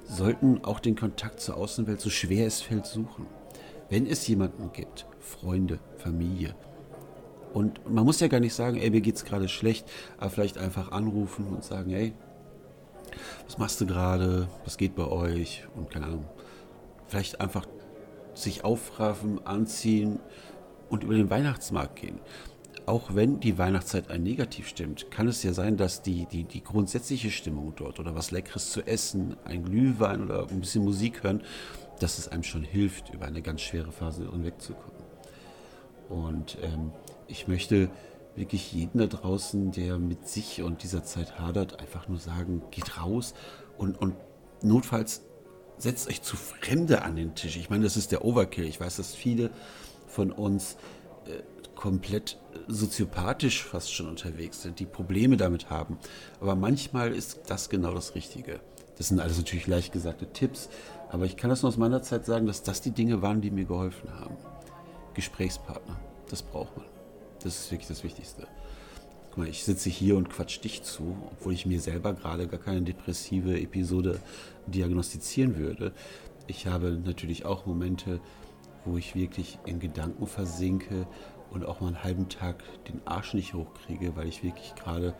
sollten 0.06 0.64
auch 0.64 0.80
den 0.80 0.96
Kontakt 0.96 1.42
zur 1.42 1.58
Außenwelt, 1.58 2.00
so 2.00 2.10
schwer 2.10 2.48
es 2.48 2.62
fällt, 2.62 2.86
suchen. 2.86 3.25
Wenn 3.90 4.08
es 4.08 4.28
jemanden 4.28 4.72
gibt, 4.72 5.06
Freunde, 5.20 5.80
Familie, 5.98 6.56
und 7.54 7.90
man 7.90 8.06
muss 8.06 8.20
ja 8.20 8.28
gar 8.28 8.40
nicht 8.40 8.54
sagen, 8.54 8.78
ey, 8.78 8.90
mir 8.90 9.02
geht's 9.02 9.25
gerade 9.25 9.48
schlecht, 9.48 9.90
aber 10.18 10.30
vielleicht 10.30 10.58
einfach 10.58 10.92
anrufen 10.92 11.48
und 11.48 11.63
sagen, 11.63 11.92
ey, 11.92 12.13
was 13.46 13.58
machst 13.58 13.81
du 13.81 13.88
gerade? 13.88 14.48
Was 14.63 14.78
geht 14.78 14.96
bei 14.96 15.08
euch? 15.08 15.63
Und 15.75 15.90
keine 15.90 16.06
Ahnung. 16.06 16.25
Vielleicht 17.07 17.42
einfach 17.42 17.65
sich 18.33 18.63
aufraffen, 18.63 19.45
anziehen 19.45 20.19
und 20.89 21.04
über 21.04 21.15
den 21.15 21.30
Weihnachtsmarkt 21.30 21.98
gehen. 21.98 22.19
Auch 22.86 23.15
wenn 23.15 23.42
die 23.42 23.57
Weihnachtszeit 23.57 24.09
ein 24.09 24.24
negativ 24.24 24.68
stimmt, 24.68 25.12
kann 25.12 25.27
es 25.27 25.44
ja 25.44 25.51
sein, 25.51 25.75
dass 25.75 26.04
die, 26.04 26.25
die, 26.25 26.45
die 26.45 26.63
grundsätzliche 26.63 27.31
Stimmung 27.31 27.74
dort 27.75 28.00
oder 28.00 28.15
was 28.15 28.31
Leckeres 28.31 28.71
zu 28.71 28.81
essen, 28.88 29.36
ein 29.44 29.65
Glühwein 29.65 30.24
oder 30.24 30.48
ein 30.50 30.62
bisschen 30.62 30.86
Musik 30.86 31.24
hören, 31.24 31.42
dass 32.00 32.18
es 32.18 32.30
einem 32.30 32.44
schon 32.44 32.63
hilft, 32.63 33.13
über 33.13 33.25
eine 33.25 33.42
ganz 33.42 33.62
schwere 33.62 33.91
Phase 33.91 34.32
hinwegzukommen. 34.32 35.01
Und 36.08 36.58
ähm, 36.62 36.91
ich 37.27 37.50
möchte 37.50 37.89
wirklich 38.36 38.72
jeden 38.72 39.00
da 39.00 39.08
draußen, 39.08 39.72
der 39.72 39.98
mit 39.98 40.27
sich 40.27 40.62
und 40.62 40.84
dieser 40.84 41.03
Zeit 41.03 41.39
hadert, 41.39 41.82
einfach 41.82 42.08
nur 42.08 42.20
sagen, 42.20 42.62
geht 42.72 43.01
raus 43.01 43.34
und, 43.77 44.00
und 44.00 44.15
notfalls 44.62 45.24
setzt 45.77 46.07
euch 46.07 46.22
zu 46.22 46.36
Fremde 46.36 47.03
an 47.03 47.15
den 47.15 47.36
Tisch. 47.36 47.57
Ich 47.57 47.69
meine, 47.69 47.84
das 47.84 47.98
ist 47.98 48.12
der 48.12 48.25
Overkill. 48.25 48.65
Ich 48.65 48.79
weiß, 48.79 48.98
dass 48.98 49.15
viele 49.15 49.50
von 50.07 50.31
uns 50.31 50.77
äh, 51.25 51.41
komplett 51.75 52.38
soziopathisch 52.67 53.63
fast 53.63 53.93
schon 53.93 54.07
unterwegs 54.07 54.62
sind, 54.62 54.79
die 54.79 54.86
Probleme 54.86 55.38
damit 55.38 55.69
haben. 55.69 55.98
Aber 56.41 56.55
manchmal 56.55 57.13
ist 57.13 57.41
das 57.48 57.69
genau 57.69 57.93
das 57.93 58.15
Richtige. 58.15 58.60
Das 58.98 59.10
sind 59.10 59.19
alles 59.19 59.38
natürlich 59.38 59.67
leicht 59.67 59.93
gesagte 59.93 60.25
Tipps, 60.34 60.69
aber 61.10 61.25
ich 61.25 61.38
kann 61.38 61.51
das 61.51 61.62
nur 61.62 61.69
aus 61.69 61.77
meiner 61.77 62.01
Zeit 62.01 62.25
sagen, 62.25 62.48
dass 62.48 62.63
das 62.63 62.81
die 62.81 62.91
Dinge 62.91 63.22
waren, 63.22 63.41
die 63.41 63.51
mir 63.51 63.65
geholfen 63.65 64.12
haben. 64.19 64.36
Gesprächspartner, 65.13 66.00
das 66.29 66.41
braucht 66.41 66.75
man. 66.75 66.86
Das 67.43 67.60
ist 67.60 67.72
wirklich 67.72 67.88
das 67.88 68.03
Wichtigste. 68.03 68.48
Mal, 69.38 69.48
ich 69.48 69.63
sitze 69.63 69.91
hier 69.91 70.17
und 70.17 70.32
quatsch 70.32 70.63
dich 70.63 70.82
zu, 70.82 71.15
obwohl 71.32 71.53
ich 71.53 71.67
mir 71.67 71.79
selber 71.79 72.13
gerade 72.13 72.48
gar 72.48 72.60
keine 72.60 72.82
depressive 72.82 73.60
Episode 73.60 74.20
diagnostizieren 74.65 75.58
würde. 75.58 75.94
Ich 76.48 76.65
habe 76.65 77.00
natürlich 77.06 77.46
auch 77.46 77.67
Momente, 77.67 78.20
wo 78.84 78.98
ich 78.98 79.13
wirklich 79.13 79.60
in 79.65 79.79
Gedanken 79.79 80.25
versinke 80.25 81.06
und 81.51 81.65
auch 81.65 81.82
mal 81.82 81.88
einen 81.88 82.03
halben 82.03 82.29
Tag 82.29 82.63
den 82.88 83.00
Arsch 83.06 83.36
nicht 83.36 83.53
hochkriege, 83.53 84.15
weil 84.15 84.27
ich 84.27 84.44
wirklich 84.44 84.74
gerade 84.74 85.13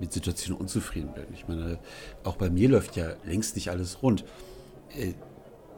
mit 0.00 0.10
Situationen 0.10 0.58
unzufrieden 0.58 1.12
bin. 1.12 1.26
Ich 1.34 1.46
meine, 1.46 1.78
auch 2.24 2.36
bei 2.36 2.48
mir 2.48 2.70
läuft 2.70 2.96
ja 2.96 3.12
längst 3.26 3.56
nicht 3.56 3.70
alles 3.70 4.02
rund. 4.02 4.24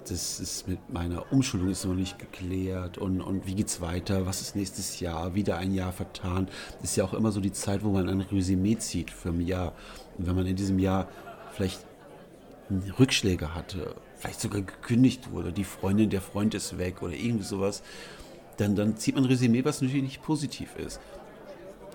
Das 0.09 0.41
ist 0.41 0.67
mit 0.67 0.79
meiner 0.93 1.33
Umschulung 1.33 1.69
ist 1.69 1.85
noch 1.85 1.95
nicht 1.95 2.19
geklärt 2.19 2.99
und, 2.99 3.21
und 3.21 3.47
wie 3.47 3.55
geht's 3.55 3.81
weiter, 3.81 4.27
was 4.27 4.41
ist 4.41 4.57
nächstes 4.57 5.01
Jahr, 5.01 5.35
wieder 5.35 5.59
ein 5.59 5.73
Jahr 5.75 5.93
vertan. 5.93 6.49
Das 6.81 6.91
ist 6.91 6.97
ja 6.97 7.05
auch 7.05 7.15
immer 7.15 7.33
so 7.33 7.41
die 7.41 7.53
Zeit, 7.53 7.85
wo 7.85 7.91
man 7.91 8.09
ein 8.09 8.21
Resümee 8.21 8.79
zieht 8.79 9.11
für 9.11 9.29
ein 9.29 9.41
Jahr. 9.41 9.75
Und 10.17 10.27
wenn 10.27 10.35
man 10.35 10.47
in 10.47 10.57
diesem 10.57 10.79
Jahr 10.79 11.09
vielleicht 11.53 11.85
Rückschläge 12.99 13.55
hatte, 13.55 13.95
vielleicht 14.17 14.41
sogar 14.41 14.63
gekündigt 14.63 15.31
wurde, 15.33 15.53
die 15.53 15.65
Freundin, 15.65 16.11
der 16.11 16.21
Freund 16.21 16.55
ist 16.55 16.79
weg 16.79 17.03
oder 17.03 17.15
irgendwie 17.15 17.45
sowas, 17.45 17.83
dann, 18.57 18.77
dann 18.77 18.97
zieht 18.97 19.15
man 19.15 19.25
ein 19.25 19.31
Resümee, 19.31 19.65
was 19.65 19.81
natürlich 19.81 20.03
nicht 20.03 20.23
positiv 20.23 20.77
ist. 20.77 21.01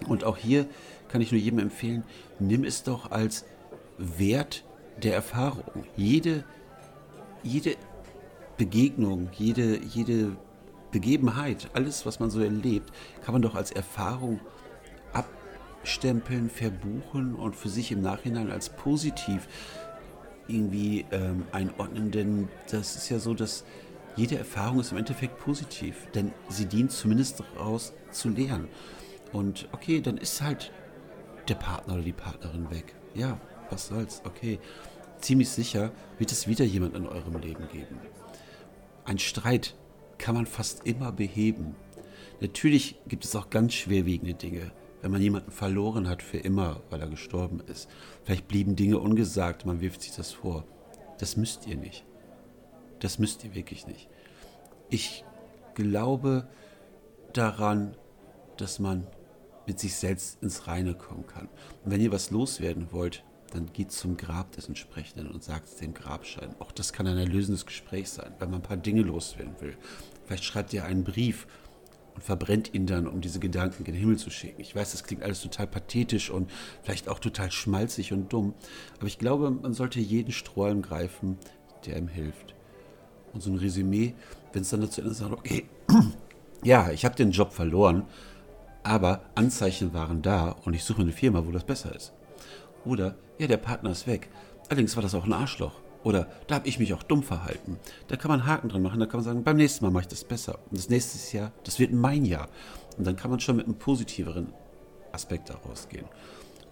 Und 0.08 0.24
auch 0.24 0.38
hier 0.38 0.68
kann 1.08 1.22
ich 1.22 1.32
nur 1.32 1.40
jedem 1.40 1.60
empfehlen, 1.60 2.04
nimm 2.40 2.64
es 2.64 2.84
doch 2.84 3.12
als 3.12 3.46
Wert 3.98 4.64
der 5.02 5.14
Erfahrung. 5.14 5.86
Jede, 5.96 6.44
jede 7.44 7.76
Begegnung, 8.58 9.30
jede, 9.34 9.80
jede 9.84 10.36
Begebenheit, 10.92 11.70
alles, 11.74 12.06
was 12.06 12.20
man 12.20 12.30
so 12.30 12.40
erlebt, 12.40 12.92
kann 13.24 13.34
man 13.34 13.42
doch 13.42 13.56
als 13.56 13.72
Erfahrung 13.72 14.40
abstempeln, 15.14 16.50
verbuchen 16.50 17.36
und 17.36 17.56
für 17.56 17.70
sich 17.70 17.92
im 17.92 18.02
Nachhinein 18.02 18.50
als 18.50 18.70
positiv 18.70 19.48
irgendwie 20.48 21.06
ähm, 21.12 21.44
einordnen, 21.52 22.12
denn 22.12 22.50
das 22.70 22.96
ist 22.96 23.10
ja 23.10 23.20
so, 23.20 23.34
dass 23.34 23.66
jede 24.16 24.38
Erfahrung 24.38 24.80
ist 24.80 24.92
im 24.92 24.98
Endeffekt 24.98 25.40
positiv, 25.40 26.08
denn 26.14 26.32
sie 26.50 26.66
dient 26.66 26.92
zumindest 26.92 27.42
daraus 27.42 27.94
zu 28.12 28.30
lernen. 28.30 28.70
Und 29.34 29.68
okay, 29.74 30.02
dann 30.02 30.18
ist 30.18 30.42
halt 30.42 30.72
der 31.50 31.56
Partner 31.56 31.96
oder 31.96 32.04
die 32.04 32.14
Partnerin 32.14 32.70
weg. 32.72 32.96
Ja, 33.14 33.40
was 33.70 33.88
soll's, 33.88 34.22
okay. 34.26 34.60
Ziemlich 35.20 35.50
sicher 35.50 35.92
wird 36.18 36.32
es 36.32 36.48
wieder 36.48 36.66
jemand 36.66 36.96
in 36.96 37.08
eurem 37.08 37.38
Leben 37.38 37.68
geben. 37.72 38.00
Ein 39.06 39.20
Streit 39.20 39.76
kann 40.18 40.34
man 40.34 40.48
fast 40.48 40.86
immer 40.86 41.12
beheben. 41.12 41.76
Natürlich 42.42 43.00
gibt 43.08 43.24
es 43.24 43.36
auch 43.36 43.52
ganz 43.52 43.74
schwerwiegende 43.74 44.34
Dinge, 44.34 44.72
wenn 45.02 45.12
man 45.12 45.22
jemanden 45.22 45.52
verloren 45.52 46.10
hat 46.10 46.24
für 46.24 46.38
immer, 46.38 46.82
weil 46.90 47.02
er 47.02 47.08
gestorben 47.08 47.62
ist. 47.68 47.88
Vielleicht 48.24 48.48
blieben 48.48 48.76
Dinge 48.76 48.98
ungesagt, 48.98 49.66
man 49.66 49.80
wirft 49.80 50.02
sich 50.02 50.16
das 50.16 50.32
vor. 50.32 50.66
Das 51.20 51.38
müsst 51.38 51.68
ihr 51.68 51.78
nicht. 51.78 52.04
Das 53.00 53.20
müsst 53.20 53.44
ihr 53.44 53.54
wirklich 53.54 53.86
nicht. 53.86 54.10
Ich 54.90 55.24
glaube 55.76 56.48
daran, 57.34 57.96
dass 58.58 58.80
man 58.80 59.06
mit 59.68 59.80
sich 59.80 59.96
selbst 59.96 60.42
ins 60.42 60.68
Reine 60.68 60.96
kommen 60.96 61.28
kann. 61.28 61.48
Und 61.84 61.92
wenn 61.92 62.02
ihr 62.02 62.12
was 62.12 62.32
loswerden 62.32 62.88
wollt, 62.92 63.24
dann 63.56 63.72
geht 63.72 63.92
zum 63.92 64.18
Grab 64.18 64.52
des 64.52 64.68
Entsprechenden 64.68 65.28
und 65.28 65.44
sagt 65.44 65.68
es 65.68 65.76
dem 65.76 65.94
Grabschein. 65.94 66.56
Auch 66.60 66.72
das 66.72 66.94
kann 66.94 67.08
ein 67.08 67.18
erlösendes 67.18 67.66
Gespräch 67.66 68.10
sein, 68.10 68.34
wenn 68.40 68.50
man 68.50 68.60
ein 68.60 68.68
paar 68.68 68.78
Dinge 68.78 69.02
loswerden 69.02 69.56
will. 69.62 69.78
Vielleicht 70.26 70.44
schreibt 70.44 70.74
ihr 70.74 70.84
einen 70.84 71.04
Brief 71.04 71.48
und 72.16 72.24
verbrennt 72.24 72.74
ihn 72.74 72.86
dann, 72.86 73.08
um 73.08 73.22
diese 73.22 73.40
Gedanken 73.40 73.80
in 73.80 73.86
den 73.86 73.96
Himmel 73.96 74.18
zu 74.18 74.30
schicken. 74.30 74.62
Ich 74.62 74.76
weiß, 74.76 74.92
das 74.92 75.04
klingt 75.04 75.24
alles 75.24 75.42
total 75.42 75.68
pathetisch 75.68 76.30
und 76.30 76.52
vielleicht 76.84 77.08
auch 77.08 77.20
total 77.20 77.52
schmalzig 77.52 78.12
und 78.12 78.32
dumm, 78.32 78.54
aber 78.98 79.08
ich 79.08 79.20
glaube, 79.20 79.52
man 79.52 79.74
sollte 79.74 80.00
jeden 80.00 80.32
Strohhalm 80.32 80.82
greifen, 80.82 81.38
der 81.86 81.98
ihm 81.98 82.08
hilft. 82.08 82.56
Und 83.34 83.42
so 83.42 83.52
ein 83.52 83.58
Resümee, 83.58 84.14
wenn 84.54 84.62
es 84.62 84.70
dann 84.70 84.82
dazu 84.82 85.02
endet, 85.02 85.18
sagt, 85.18 85.34
okay, 85.34 85.66
ja, 86.64 86.92
ich 86.92 87.06
habe 87.06 87.16
den 87.16 87.32
Job 87.32 87.54
verloren, 87.54 88.04
aber 88.84 89.22
Anzeichen 89.36 89.94
waren 89.94 90.22
da 90.22 90.50
und 90.50 90.74
ich 90.74 90.84
suche 90.84 91.02
eine 91.02 91.12
Firma, 91.12 91.46
wo 91.46 91.52
das 91.52 91.64
besser 91.64 91.94
ist. 91.96 92.14
Oder, 92.86 93.16
ja, 93.38 93.48
der 93.48 93.58
Partner 93.58 93.92
ist 93.92 94.08
weg. 94.08 94.30
Allerdings 94.70 94.96
war 94.96 95.04
das 95.04 95.16
auch 95.16 95.26
ein 95.26 95.34
Arschloch. 95.34 95.82
Oder 96.04 96.28
da 96.48 96.56
habe 96.56 96.68
ich 96.68 96.78
mich 96.78 96.94
auch 96.94 97.02
dumm 97.02 97.24
verhalten. 97.24 97.80
Da 98.08 98.16
kann 98.16 98.30
man 98.30 98.46
Haken 98.46 98.70
dran 98.70 98.84
machen, 98.84 99.00
da 99.00 99.08
kann 99.08 99.20
man 99.20 99.26
sagen, 99.26 99.44
beim 99.44 99.58
nächsten 99.58 99.84
Mal 99.84 99.92
mache 99.92 100.04
ich 100.04 100.08
das 100.08 100.24
besser. 100.24 100.60
Und 100.70 100.78
das 100.78 100.90
nächste 100.90 101.36
Jahr, 101.36 101.52
das 101.64 101.80
wird 101.80 101.94
mein 101.94 102.26
Jahr. 102.26 102.48
Und 102.98 103.08
dann 103.08 103.16
kann 103.16 103.32
man 103.32 103.40
schon 103.40 103.56
mit 103.56 103.66
einem 103.66 103.76
positiveren 103.76 104.54
Aspekt 105.12 105.50
daraus 105.50 105.90
gehen. 105.90 106.06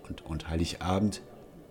Und, 0.07 0.23
und 0.25 0.49
Heiligabend 0.49 1.21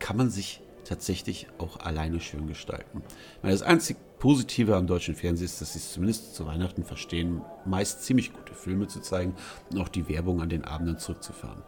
kann 0.00 0.16
man 0.16 0.30
sich 0.30 0.60
tatsächlich 0.84 1.46
auch 1.58 1.78
alleine 1.78 2.20
schön 2.20 2.48
gestalten. 2.48 3.02
Meine, 3.42 3.54
das 3.54 3.62
einzig 3.62 3.96
Positive 4.18 4.76
am 4.76 4.86
deutschen 4.86 5.14
Fernsehen 5.14 5.46
ist, 5.46 5.60
dass 5.60 5.72
sie 5.72 5.78
es 5.78 5.92
zumindest 5.92 6.34
zu 6.34 6.46
Weihnachten 6.46 6.84
verstehen, 6.84 7.42
meist 7.64 8.02
ziemlich 8.02 8.32
gute 8.32 8.54
Filme 8.54 8.88
zu 8.88 9.00
zeigen 9.00 9.34
und 9.70 9.80
auch 9.80 9.88
die 9.88 10.08
Werbung 10.08 10.40
an 10.40 10.48
den 10.48 10.64
Abenden 10.64 10.98
zurückzufahren. 10.98 11.62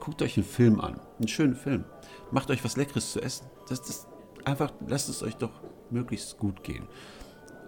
Guckt 0.00 0.22
euch 0.22 0.36
einen 0.36 0.46
Film 0.46 0.80
an, 0.80 1.00
einen 1.18 1.28
schönen 1.28 1.54
Film. 1.54 1.84
Macht 2.30 2.50
euch 2.50 2.64
was 2.64 2.76
Leckeres 2.76 3.12
zu 3.12 3.20
essen. 3.20 3.46
Das, 3.68 3.82
das, 3.82 4.06
einfach 4.44 4.72
lasst 4.86 5.08
es 5.08 5.22
euch 5.22 5.36
doch 5.36 5.52
möglichst 5.90 6.38
gut 6.38 6.62
gehen. 6.62 6.86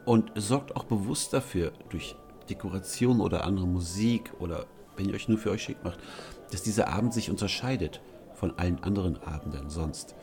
Und 0.04 0.32
sorgt 0.36 0.76
auch 0.76 0.84
bewusst 0.84 1.32
dafür, 1.32 1.72
durch 1.88 2.16
Dekoration 2.48 3.20
oder 3.20 3.44
andere 3.44 3.66
Musik 3.66 4.32
oder 4.38 4.66
wenn 4.96 5.08
ihr 5.08 5.14
euch 5.14 5.28
nur 5.28 5.38
für 5.38 5.50
euch 5.50 5.62
schick 5.62 5.82
macht, 5.82 5.98
dass 6.52 6.62
dieser 6.62 6.88
Abend 6.88 7.12
sich 7.12 7.30
unterscheidet 7.30 8.00
von 8.34 8.58
allen 8.58 8.82
anderen 8.82 9.22
Abenden 9.22 9.68
sonst. 9.68 10.14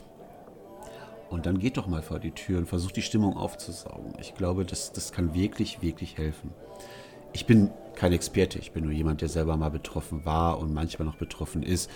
Und 1.29 1.45
dann 1.45 1.57
geht 1.57 1.77
doch 1.77 1.87
mal 1.87 2.03
vor 2.03 2.19
die 2.19 2.31
Tür 2.31 2.59
und 2.59 2.67
versucht 2.67 2.95
die 2.95 3.01
Stimmung 3.01 3.35
aufzusaugen. 3.35 4.13
Ich 4.19 4.35
glaube, 4.35 4.65
das, 4.65 4.93
das 4.93 5.11
kann 5.11 5.33
wirklich, 5.33 5.81
wirklich 5.81 6.17
helfen. 6.17 6.51
Ich 7.33 7.45
bin 7.47 7.71
kein 7.95 8.13
Experte, 8.13 8.59
ich 8.59 8.71
bin 8.71 8.83
nur 8.83 8.93
jemand, 8.93 9.21
der 9.21 9.29
selber 9.29 9.57
mal 9.57 9.69
betroffen 9.69 10.23
war 10.25 10.59
und 10.59 10.73
manchmal 10.73 11.07
noch 11.07 11.15
betroffen 11.15 11.63
ist. 11.63 11.89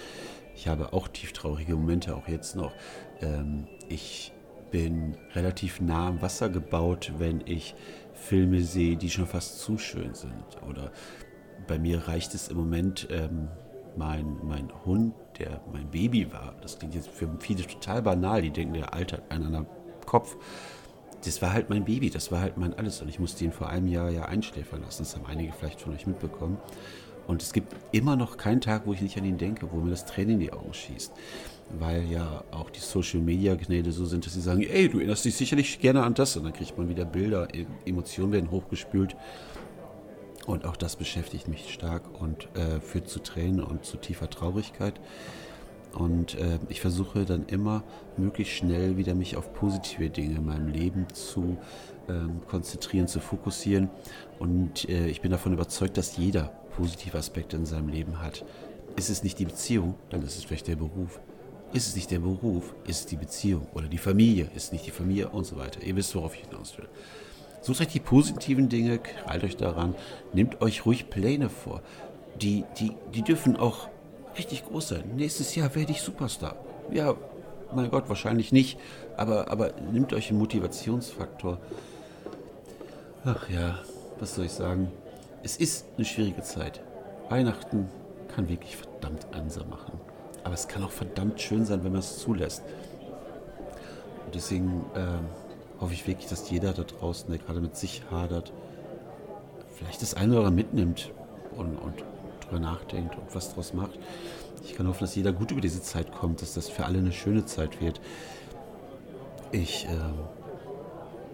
Ich 0.55 0.67
habe 0.67 0.93
auch 0.93 1.07
tieftraurige 1.07 1.75
Momente, 1.75 2.15
auch 2.15 2.27
jetzt 2.27 2.55
noch. 2.55 2.73
Ähm, 3.21 3.67
ich 3.87 4.33
bin 4.71 5.15
relativ 5.33 5.79
nah 5.79 6.07
am 6.07 6.21
Wasser 6.21 6.49
gebaut, 6.49 7.13
wenn 7.19 7.43
ich 7.45 7.75
Filme 8.13 8.61
sehe, 8.61 8.97
die 8.97 9.09
schon 9.09 9.27
fast 9.27 9.59
zu 9.59 9.77
schön 9.77 10.15
sind. 10.15 10.43
Oder 10.67 10.91
bei 11.67 11.77
mir 11.77 12.07
reicht 12.07 12.33
es 12.33 12.47
im 12.47 12.57
Moment, 12.57 13.07
ähm, 13.11 13.47
mein, 13.95 14.37
mein 14.43 14.69
Hund, 14.85 15.13
der 15.39 15.61
mein 15.71 15.89
Baby 15.89 16.31
war, 16.31 16.55
das 16.61 16.77
klingt 16.79 16.95
jetzt 16.95 17.09
für 17.09 17.29
viele 17.39 17.65
total 17.65 18.01
banal, 18.01 18.41
die 18.41 18.51
denken, 18.51 18.73
der 18.73 18.93
altert 18.93 19.31
einen 19.31 19.53
an 19.55 19.67
Kopf. 20.05 20.35
Das 21.25 21.41
war 21.41 21.53
halt 21.53 21.69
mein 21.69 21.83
Baby, 21.85 22.09
das 22.09 22.31
war 22.31 22.41
halt 22.41 22.57
mein 22.57 22.73
Alles 22.73 23.01
und 23.01 23.09
ich 23.09 23.19
musste 23.19 23.43
ihn 23.43 23.51
vor 23.51 23.69
einem 23.69 23.87
Jahr 23.87 24.09
ja 24.09 24.25
einschläfern 24.25 24.81
lassen. 24.81 25.03
Das 25.03 25.15
haben 25.15 25.25
einige 25.25 25.51
vielleicht 25.53 25.81
von 25.81 25.93
euch 25.93 26.05
mitbekommen. 26.05 26.57
Und 27.27 27.41
es 27.43 27.51
gibt 27.51 27.75
immer 27.91 28.15
noch 28.15 28.37
keinen 28.37 28.61
Tag, 28.61 28.83
wo 28.85 28.93
ich 28.93 29.01
nicht 29.01 29.17
an 29.17 29.25
ihn 29.25 29.37
denke, 29.37 29.69
wo 29.71 29.77
mir 29.77 29.89
das 29.89 30.05
Tränen 30.05 30.35
in 30.35 30.39
die 30.39 30.53
Augen 30.53 30.73
schießt. 30.73 31.11
Weil 31.77 32.05
ja 32.09 32.45
auch 32.51 32.69
die 32.69 32.79
Social 32.79 33.19
Media 33.19 33.55
Gnäde 33.55 33.91
so 33.91 34.05
sind, 34.05 34.25
dass 34.25 34.33
sie 34.33 34.41
sagen, 34.41 34.61
ey, 34.61 34.87
du 34.87 34.99
erinnerst 34.99 35.25
dich 35.25 35.35
sicherlich 35.35 35.79
gerne 35.79 36.03
an 36.03 36.13
das. 36.13 36.37
Und 36.37 36.45
dann 36.45 36.53
kriegt 36.53 36.77
man 36.77 36.87
wieder 36.87 37.03
Bilder, 37.03 37.53
e-, 37.53 37.65
Emotionen 37.85 38.31
werden 38.31 38.49
hochgespült. 38.49 39.17
Und 40.45 40.63
auch 40.63 40.77
das 40.77 40.95
beschäftigt 40.95 41.49
mich 41.49 41.73
stark 41.73 42.03
und 42.21 42.47
äh, 42.55 42.79
führt 42.79 43.09
zu 43.09 43.19
Tränen 43.19 43.61
und 43.61 43.83
zu 43.83 43.97
tiefer 43.97 44.29
Traurigkeit. 44.29 45.01
Und 45.97 46.35
äh, 46.35 46.59
ich 46.69 46.79
versuche 46.79 47.25
dann 47.25 47.47
immer 47.47 47.83
möglichst 48.17 48.53
schnell 48.53 48.97
wieder 48.97 49.15
mich 49.15 49.35
auf 49.35 49.51
positive 49.53 50.11
Dinge 50.11 50.35
in 50.35 50.45
meinem 50.45 50.67
Leben 50.67 51.07
zu 51.11 51.57
ähm, 52.07 52.41
konzentrieren, 52.47 53.07
zu 53.07 53.19
fokussieren. 53.19 53.89
Und 54.37 54.87
äh, 54.89 55.07
ich 55.07 55.21
bin 55.21 55.31
davon 55.31 55.53
überzeugt, 55.53 55.97
dass 55.97 56.15
jeder 56.15 56.51
positive 56.75 57.17
Aspekte 57.17 57.57
in 57.57 57.65
seinem 57.65 57.87
Leben 57.87 58.21
hat. 58.21 58.45
Ist 58.95 59.09
es 59.09 59.23
nicht 59.23 59.39
die 59.39 59.45
Beziehung, 59.45 59.95
dann 60.11 60.21
ist 60.21 60.37
es 60.37 60.43
vielleicht 60.43 60.67
der 60.67 60.75
Beruf. 60.75 61.19
Ist 61.73 61.87
es 61.87 61.95
nicht 61.95 62.11
der 62.11 62.19
Beruf, 62.19 62.75
ist 62.85 62.99
es 62.99 63.05
die 63.07 63.17
Beziehung 63.17 63.67
oder 63.73 63.87
die 63.87 63.97
Familie, 63.97 64.51
ist 64.55 64.65
es 64.65 64.71
nicht 64.71 64.85
die 64.85 64.91
Familie 64.91 65.29
und 65.29 65.45
so 65.45 65.57
weiter. 65.57 65.81
Ihr 65.81 65.95
wisst, 65.95 66.13
worauf 66.13 66.35
ich 66.35 66.47
hinaus 66.47 66.77
will. 66.77 66.87
Sucht 67.61 67.81
euch 67.81 67.87
die 67.87 67.99
positiven 67.99 68.69
Dinge, 68.69 68.99
krallt 68.99 69.43
euch 69.43 69.57
daran, 69.57 69.95
nehmt 70.31 70.61
euch 70.61 70.85
ruhig 70.85 71.09
Pläne 71.09 71.49
vor. 71.49 71.81
Die, 72.39 72.65
die, 72.79 72.91
die 73.15 73.23
dürfen 73.23 73.57
auch 73.57 73.89
richtig 74.37 74.65
groß 74.65 74.89
sein. 74.89 75.03
Nächstes 75.15 75.55
Jahr 75.55 75.73
werde 75.75 75.91
ich 75.91 76.01
Superstar. 76.01 76.55
Ja, 76.91 77.15
mein 77.73 77.89
Gott, 77.89 78.09
wahrscheinlich 78.09 78.51
nicht. 78.51 78.79
Aber, 79.15 79.51
aber 79.51 79.71
nehmt 79.91 80.13
euch 80.13 80.29
einen 80.29 80.39
Motivationsfaktor. 80.39 81.59
Ach 83.25 83.49
ja, 83.49 83.79
was 84.19 84.35
soll 84.35 84.45
ich 84.45 84.53
sagen? 84.53 84.91
Es 85.43 85.57
ist 85.57 85.85
eine 85.97 86.05
schwierige 86.05 86.41
Zeit. 86.43 86.81
Weihnachten 87.29 87.89
kann 88.33 88.49
wirklich 88.49 88.77
verdammt 88.77 89.27
einsam 89.33 89.69
machen. 89.69 89.99
Aber 90.43 90.53
es 90.53 90.67
kann 90.67 90.83
auch 90.83 90.91
verdammt 90.91 91.41
schön 91.41 91.65
sein, 91.65 91.83
wenn 91.83 91.91
man 91.91 91.99
es 91.99 92.19
zulässt. 92.19 92.63
Und 94.25 94.35
deswegen 94.35 94.85
äh, 94.95 95.81
hoffe 95.81 95.93
ich 95.93 96.07
wirklich, 96.07 96.27
dass 96.27 96.49
jeder 96.49 96.73
da 96.73 96.83
draußen, 96.83 97.29
der 97.29 97.39
gerade 97.39 97.59
mit 97.59 97.75
sich 97.75 98.03
hadert, 98.09 98.53
vielleicht 99.75 100.01
das 100.01 100.13
eine 100.13 100.33
oder 100.33 100.47
andere 100.47 100.53
mitnimmt 100.53 101.11
und, 101.55 101.77
und 101.77 102.03
drüber 102.47 102.59
nachdenkt 102.59 103.15
und 103.15 103.33
was 103.33 103.49
daraus 103.49 103.73
macht. 103.73 103.99
Ich 104.63 104.75
kann 104.75 104.87
hoffen, 104.87 105.01
dass 105.01 105.15
jeder 105.15 105.33
gut 105.33 105.51
über 105.51 105.61
diese 105.61 105.81
Zeit 105.81 106.11
kommt, 106.11 106.41
dass 106.41 106.53
das 106.53 106.69
für 106.69 106.85
alle 106.85 106.99
eine 106.99 107.11
schöne 107.11 107.45
Zeit 107.45 107.81
wird. 107.81 108.01
Ich 109.51 109.85
äh, 109.85 109.89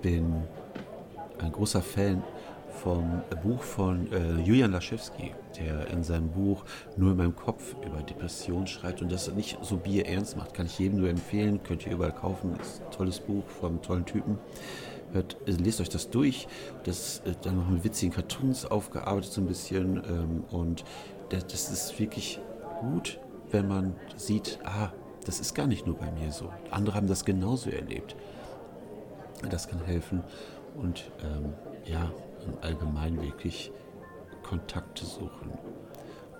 bin 0.01 0.43
ein 1.39 1.51
großer 1.51 1.81
Fan 1.81 2.23
vom 2.83 3.21
Buch 3.43 3.61
von 3.61 4.11
äh, 4.11 4.41
Julian 4.41 4.71
Laschewski, 4.71 5.33
der 5.57 5.87
in 5.87 6.03
seinem 6.03 6.29
Buch 6.29 6.65
Nur 6.97 7.11
in 7.11 7.17
meinem 7.17 7.35
Kopf 7.35 7.75
über 7.85 8.01
Depression 8.01 8.67
schreibt 8.67 9.01
und 9.01 9.11
das 9.11 9.31
nicht 9.33 9.57
so 9.61 9.77
bierernst 9.77 10.37
macht. 10.37 10.53
Kann 10.53 10.65
ich 10.65 10.77
jedem 10.79 10.99
nur 10.99 11.09
empfehlen, 11.09 11.61
könnt 11.63 11.85
ihr 11.85 11.93
überall 11.93 12.13
kaufen. 12.13 12.55
Ist 12.59 12.81
ein 12.83 12.91
tolles 12.91 13.19
Buch 13.19 13.43
vom 13.47 13.81
tollen 13.81 14.05
Typen. 14.05 14.37
Hört, 15.13 15.37
äh, 15.47 15.51
lest 15.51 15.79
euch 15.79 15.89
das 15.89 16.09
durch. 16.09 16.47
Das 16.83 17.19
äh, 17.19 17.33
dann 17.41 17.57
noch 17.57 17.69
mit 17.69 17.83
witzigen 17.83 18.13
Cartoons 18.13 18.65
aufgearbeitet 18.65 19.31
so 19.31 19.41
ein 19.41 19.47
bisschen 19.47 19.97
ähm, 20.07 20.43
und 20.51 20.83
das, 21.29 21.47
das 21.47 21.71
ist 21.71 21.99
wirklich 21.99 22.39
gut, 22.81 23.19
wenn 23.51 23.67
man 23.67 23.95
sieht, 24.15 24.59
ah, 24.63 24.91
das 25.25 25.39
ist 25.39 25.53
gar 25.53 25.67
nicht 25.67 25.87
nur 25.87 25.95
bei 25.95 26.11
mir 26.11 26.31
so. 26.31 26.51
Andere 26.69 26.95
haben 26.95 27.07
das 27.07 27.23
genauso 27.23 27.69
erlebt. 27.69 28.15
Das 29.49 29.67
kann 29.67 29.79
helfen 29.85 30.23
und 30.75 31.11
ähm, 31.23 31.53
ja, 31.85 32.11
im 32.45 32.53
Allgemeinen 32.61 33.21
wirklich 33.21 33.71
Kontakte 34.41 35.05
suchen. 35.05 35.51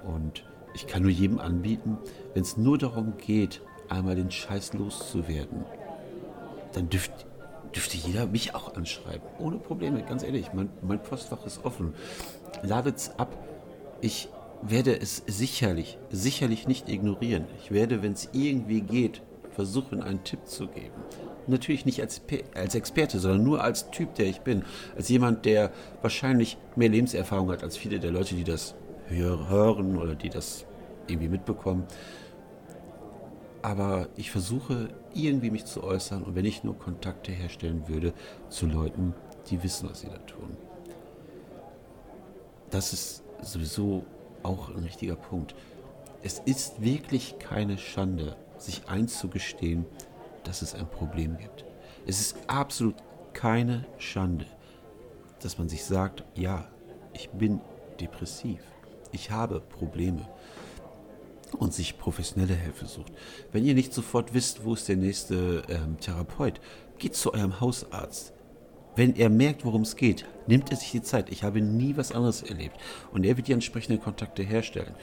Und 0.04 0.46
ich 0.74 0.88
kann 0.88 1.04
nur 1.04 1.12
jedem 1.12 1.40
anbieten, 1.40 1.98
wenn 2.34 2.44
es 2.44 2.58
nur 2.58 2.78
darum 2.78 3.18
geht, 3.18 3.62
einmal 3.90 4.16
den 4.16 4.32
Scheiß 4.32 4.74
loszuwerden, 4.74 5.66
dann 6.74 6.90
dürft, 6.90 7.26
dürfte 7.76 7.98
jeder 7.98 8.28
mich 8.28 8.56
auch 8.56 8.76
anschreiben. 8.76 9.28
Ohne 9.40 9.58
Probleme, 9.58 10.04
ganz 10.04 10.24
ehrlich. 10.24 10.54
Mein, 10.54 10.70
mein 10.82 11.02
Postfach 11.02 11.46
ist 11.46 11.64
offen. 11.66 11.94
Ladet's 12.62 13.12
ab. 13.18 13.36
Ich 14.02 14.30
werde 14.62 15.00
es 15.00 15.24
sicherlich, 15.28 15.98
sicherlich 16.10 16.68
nicht 16.68 16.90
ignorieren. 16.90 17.46
Ich 17.62 17.72
werde, 17.72 18.02
wenn 18.02 18.14
es 18.14 18.30
irgendwie 18.32 18.82
geht, 18.82 19.22
versuchen, 19.52 20.02
einen 20.02 20.24
Tipp 20.24 20.48
zu 20.48 20.68
geben. 20.68 20.96
Natürlich 21.48 21.86
nicht 21.86 22.02
als, 22.02 22.22
als 22.56 22.76
Experte, 22.76 23.20
sondern 23.20 23.44
nur 23.44 23.64
als 23.64 23.92
Typ, 23.92 24.16
der 24.16 24.28
ich 24.28 24.42
bin. 24.42 24.64
Als 24.96 25.10
jemand, 25.10 25.46
der 25.46 25.72
wahrscheinlich 26.02 26.58
mehr 26.76 26.90
Lebenserfahrung 26.90 27.52
hat 27.52 27.64
als 27.64 27.78
viele 27.78 28.00
der 28.00 28.12
Leute, 28.12 28.36
die 28.36 28.46
das 28.46 28.76
hören 29.08 29.98
oder 29.98 30.16
die 30.16 30.30
das 30.30 30.66
irgendwie 31.08 31.28
mitbekommen. 31.28 31.84
Aber 33.62 34.08
ich 34.16 34.32
versuche 34.32 34.90
irgendwie 35.14 35.52
mich 35.52 35.66
zu 35.66 35.84
äußern 35.84 36.24
und 36.24 36.36
wenn 36.36 36.46
ich 36.46 36.64
nur 36.64 36.78
Kontakte 36.78 37.32
herstellen 37.32 37.88
würde 37.88 38.14
zu 38.50 38.66
Leuten, 38.66 39.14
die 39.50 39.62
wissen, 39.64 39.90
was 39.90 40.02
sie 40.02 40.08
da 40.08 40.18
tun. 40.20 40.58
Das 42.70 42.94
ist 42.94 43.24
sowieso 43.42 44.06
auch 44.42 44.70
ein 44.70 44.84
richtiger 44.84 45.16
Punkt. 45.16 45.56
Es 46.22 46.40
ist 46.40 46.82
wirklich 46.82 47.38
keine 47.40 47.78
Schande, 47.78 48.36
sich 48.58 48.88
einzugestehen, 48.88 49.86
dass 50.44 50.62
es 50.62 50.74
ein 50.74 50.88
Problem 50.88 51.38
gibt. 51.38 51.66
Es 52.06 52.20
ist 52.20 52.38
absolut 52.48 52.96
keine 53.34 53.86
Schande, 53.98 54.46
dass 55.42 55.58
man 55.58 55.70
sich 55.70 55.84
sagt, 55.84 56.24
ja, 56.36 56.68
ich 57.14 57.30
bin 57.30 57.62
depressiv, 58.00 58.60
ich 59.12 59.32
habe 59.32 59.60
Probleme 59.60 60.28
und 61.54 61.74
sich 61.74 61.98
professionelle 61.98 62.56
Hilfe 62.56 62.86
sucht. 62.86 63.14
Wenn 63.52 63.66
ihr 63.66 63.74
nicht 63.74 63.94
sofort 63.94 64.34
wisst, 64.34 64.64
wo 64.66 64.74
ist 64.74 64.88
der 64.88 64.98
nächste 64.98 65.64
ähm, 65.70 66.00
Therapeut, 66.00 66.60
geht 66.98 67.16
zu 67.16 67.34
eurem 67.34 67.60
Hausarzt. 67.60 68.34
Wenn 68.96 69.16
er 69.16 69.30
merkt, 69.30 69.66
worum 69.66 69.82
es 69.82 69.96
geht, 69.96 70.26
nimmt 70.48 70.70
er 70.70 70.78
sich 70.78 70.92
die 70.92 71.02
Zeit. 71.02 71.32
Ich 71.32 71.44
habe 71.44 71.62
nie 71.62 71.98
was 71.98 72.12
anderes 72.12 72.44
erlebt. 72.44 72.78
Und 73.12 73.26
er 73.26 73.38
wird 73.38 73.48
die 73.48 73.54
entsprechenden 73.54 74.02
Kontakte 74.02 74.44
herstellen. 74.44 74.94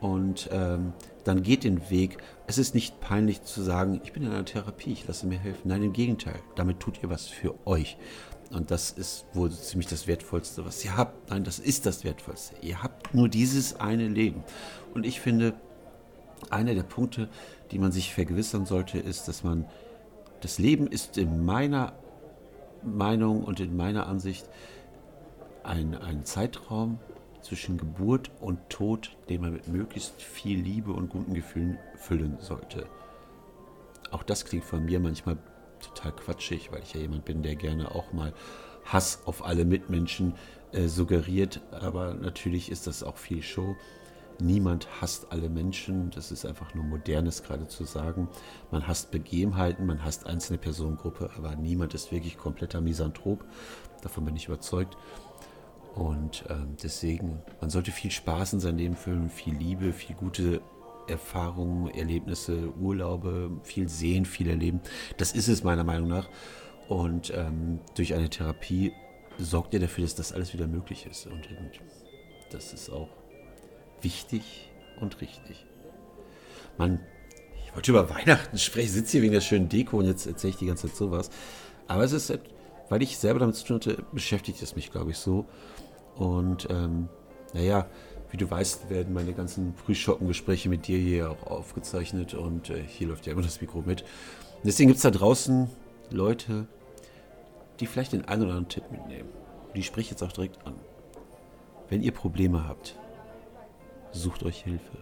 Und 0.00 0.48
ähm, 0.52 0.94
dann 1.24 1.42
geht 1.42 1.64
den 1.64 1.90
Weg. 1.90 2.18
Es 2.46 2.58
ist 2.58 2.74
nicht 2.74 3.00
peinlich 3.00 3.42
zu 3.42 3.62
sagen, 3.62 4.00
ich 4.02 4.12
bin 4.12 4.24
in 4.24 4.30
einer 4.30 4.44
Therapie, 4.44 4.92
ich 4.92 5.06
lasse 5.06 5.26
mir 5.26 5.38
helfen. 5.38 5.68
Nein, 5.68 5.84
im 5.84 5.92
Gegenteil. 5.92 6.40
Damit 6.56 6.80
tut 6.80 7.02
ihr 7.02 7.10
was 7.10 7.28
für 7.28 7.54
euch. 7.66 7.96
Und 8.50 8.72
das 8.72 8.90
ist 8.90 9.26
wohl 9.32 9.52
ziemlich 9.52 9.88
das 9.88 10.08
Wertvollste, 10.08 10.64
was 10.64 10.84
ihr 10.84 10.96
habt. 10.96 11.30
Nein, 11.30 11.44
das 11.44 11.60
ist 11.60 11.86
das 11.86 12.02
Wertvollste. 12.02 12.56
Ihr 12.62 12.82
habt 12.82 13.14
nur 13.14 13.28
dieses 13.28 13.78
eine 13.78 14.08
Leben. 14.08 14.42
Und 14.92 15.06
ich 15.06 15.20
finde, 15.20 15.54
einer 16.50 16.74
der 16.74 16.82
Punkte, 16.82 17.28
die 17.70 17.78
man 17.78 17.92
sich 17.92 18.14
vergewissern 18.14 18.66
sollte, 18.66 18.98
ist, 18.98 19.28
dass 19.28 19.44
man 19.44 19.66
das 20.40 20.58
Leben 20.58 20.86
ist 20.86 21.18
in 21.18 21.44
meiner 21.44 21.92
Meinung 22.82 23.44
und 23.44 23.60
in 23.60 23.76
meiner 23.76 24.06
Ansicht 24.06 24.48
ein, 25.62 25.94
ein 25.94 26.24
Zeitraum 26.24 26.98
zwischen 27.42 27.78
Geburt 27.78 28.30
und 28.40 28.58
Tod, 28.68 29.16
den 29.28 29.42
man 29.42 29.52
mit 29.52 29.68
möglichst 29.68 30.20
viel 30.22 30.60
Liebe 30.60 30.92
und 30.92 31.10
guten 31.10 31.34
Gefühlen 31.34 31.78
füllen 31.96 32.38
sollte. 32.40 32.86
Auch 34.10 34.22
das 34.22 34.44
klingt 34.44 34.64
von 34.64 34.84
mir 34.84 35.00
manchmal 35.00 35.38
total 35.80 36.12
quatschig, 36.12 36.72
weil 36.72 36.82
ich 36.82 36.94
ja 36.94 37.00
jemand 37.00 37.24
bin, 37.24 37.42
der 37.42 37.56
gerne 37.56 37.94
auch 37.94 38.12
mal 38.12 38.32
Hass 38.84 39.22
auf 39.24 39.44
alle 39.44 39.64
Mitmenschen 39.64 40.34
äh, 40.72 40.88
suggeriert. 40.88 41.60
Aber 41.70 42.14
natürlich 42.14 42.70
ist 42.70 42.86
das 42.86 43.02
auch 43.02 43.16
viel 43.16 43.42
Show. 43.42 43.76
Niemand 44.40 44.88
hasst 45.00 45.30
alle 45.30 45.48
Menschen. 45.48 46.10
Das 46.10 46.32
ist 46.32 46.44
einfach 46.44 46.74
nur 46.74 46.84
modernes 46.84 47.42
gerade 47.42 47.68
zu 47.68 47.84
sagen. 47.84 48.28
Man 48.70 48.86
hasst 48.86 49.10
Begebenheiten, 49.10 49.86
man 49.86 50.04
hasst 50.04 50.26
einzelne 50.26 50.58
Personengruppe, 50.58 51.30
aber 51.36 51.56
niemand 51.56 51.94
ist 51.94 52.12
wirklich 52.12 52.36
kompletter 52.38 52.80
Misanthrop. 52.80 53.44
Davon 54.02 54.24
bin 54.24 54.36
ich 54.36 54.46
überzeugt. 54.46 54.96
Und 55.94 56.44
ähm, 56.48 56.76
deswegen, 56.82 57.42
man 57.60 57.70
sollte 57.70 57.90
viel 57.90 58.10
Spaß 58.10 58.54
in 58.54 58.60
sein 58.60 58.78
Leben 58.78 58.96
füllen, 58.96 59.28
viel 59.28 59.54
Liebe, 59.54 59.92
viel 59.92 60.14
gute 60.14 60.60
Erfahrungen, 61.08 61.90
Erlebnisse, 61.90 62.72
Urlaube, 62.78 63.50
viel 63.64 63.88
sehen, 63.88 64.24
viel 64.24 64.48
erleben. 64.48 64.80
Das 65.16 65.32
ist 65.32 65.48
es 65.48 65.64
meiner 65.64 65.84
Meinung 65.84 66.08
nach. 66.08 66.28
Und 66.88 67.32
ähm, 67.34 67.80
durch 67.94 68.14
eine 68.14 68.30
Therapie 68.30 68.92
sorgt 69.38 69.74
ihr 69.74 69.80
dafür, 69.80 70.04
dass 70.04 70.14
das 70.14 70.32
alles 70.32 70.54
wieder 70.54 70.66
möglich 70.66 71.06
ist. 71.06 71.26
Und, 71.26 71.48
und 71.50 71.80
das 72.50 72.72
ist 72.72 72.90
auch 72.90 73.08
wichtig 74.02 74.70
und 75.00 75.20
richtig. 75.20 75.66
Man, 76.78 77.00
ich 77.64 77.74
wollte 77.74 77.90
über 77.90 78.10
Weihnachten 78.10 78.58
sprechen, 78.58 78.90
sitze 78.90 79.12
hier 79.12 79.22
wegen 79.22 79.32
der 79.32 79.40
schönen 79.40 79.68
Deko 79.68 79.98
und 79.98 80.06
jetzt 80.06 80.26
erzähle 80.26 80.50
ich 80.52 80.56
die 80.56 80.66
ganze 80.66 80.88
Zeit 80.88 80.96
sowas. 80.96 81.30
Aber 81.86 82.04
es 82.04 82.12
ist, 82.12 82.38
weil 82.88 83.02
ich 83.02 83.18
selber 83.18 83.40
damit 83.40 83.56
zu 83.56 83.66
tun 83.66 83.76
hatte, 83.76 84.04
beschäftigt 84.12 84.62
es 84.62 84.76
mich, 84.76 84.90
glaube 84.90 85.10
ich, 85.10 85.18
so. 85.18 85.46
Und 86.16 86.68
ähm, 86.70 87.08
naja, 87.52 87.86
wie 88.30 88.36
du 88.36 88.48
weißt, 88.50 88.90
werden 88.90 89.12
meine 89.12 89.32
ganzen 89.32 89.74
Frühschoppengespräche 89.74 90.68
mit 90.68 90.86
dir 90.86 90.98
hier 90.98 91.30
auch 91.30 91.46
aufgezeichnet 91.46 92.34
und 92.34 92.70
äh, 92.70 92.82
hier 92.86 93.08
läuft 93.08 93.26
ja 93.26 93.32
immer 93.32 93.42
das 93.42 93.60
Mikro 93.60 93.82
mit. 93.84 94.02
Und 94.02 94.66
deswegen 94.66 94.88
gibt 94.88 94.98
es 94.98 95.02
da 95.02 95.10
draußen 95.10 95.68
Leute, 96.10 96.66
die 97.80 97.86
vielleicht 97.86 98.12
den 98.12 98.26
einen 98.26 98.42
oder 98.42 98.50
anderen 98.52 98.68
Tipp 98.68 98.84
mitnehmen. 98.90 99.28
Und 99.66 99.76
die 99.76 99.82
spreche 99.82 100.06
ich 100.06 100.10
jetzt 100.10 100.22
auch 100.22 100.32
direkt 100.32 100.64
an. 100.66 100.74
Wenn 101.88 102.02
ihr 102.02 102.12
Probleme 102.12 102.68
habt, 102.68 102.96
sucht 104.12 104.42
euch 104.42 104.62
Hilfe. 104.62 104.98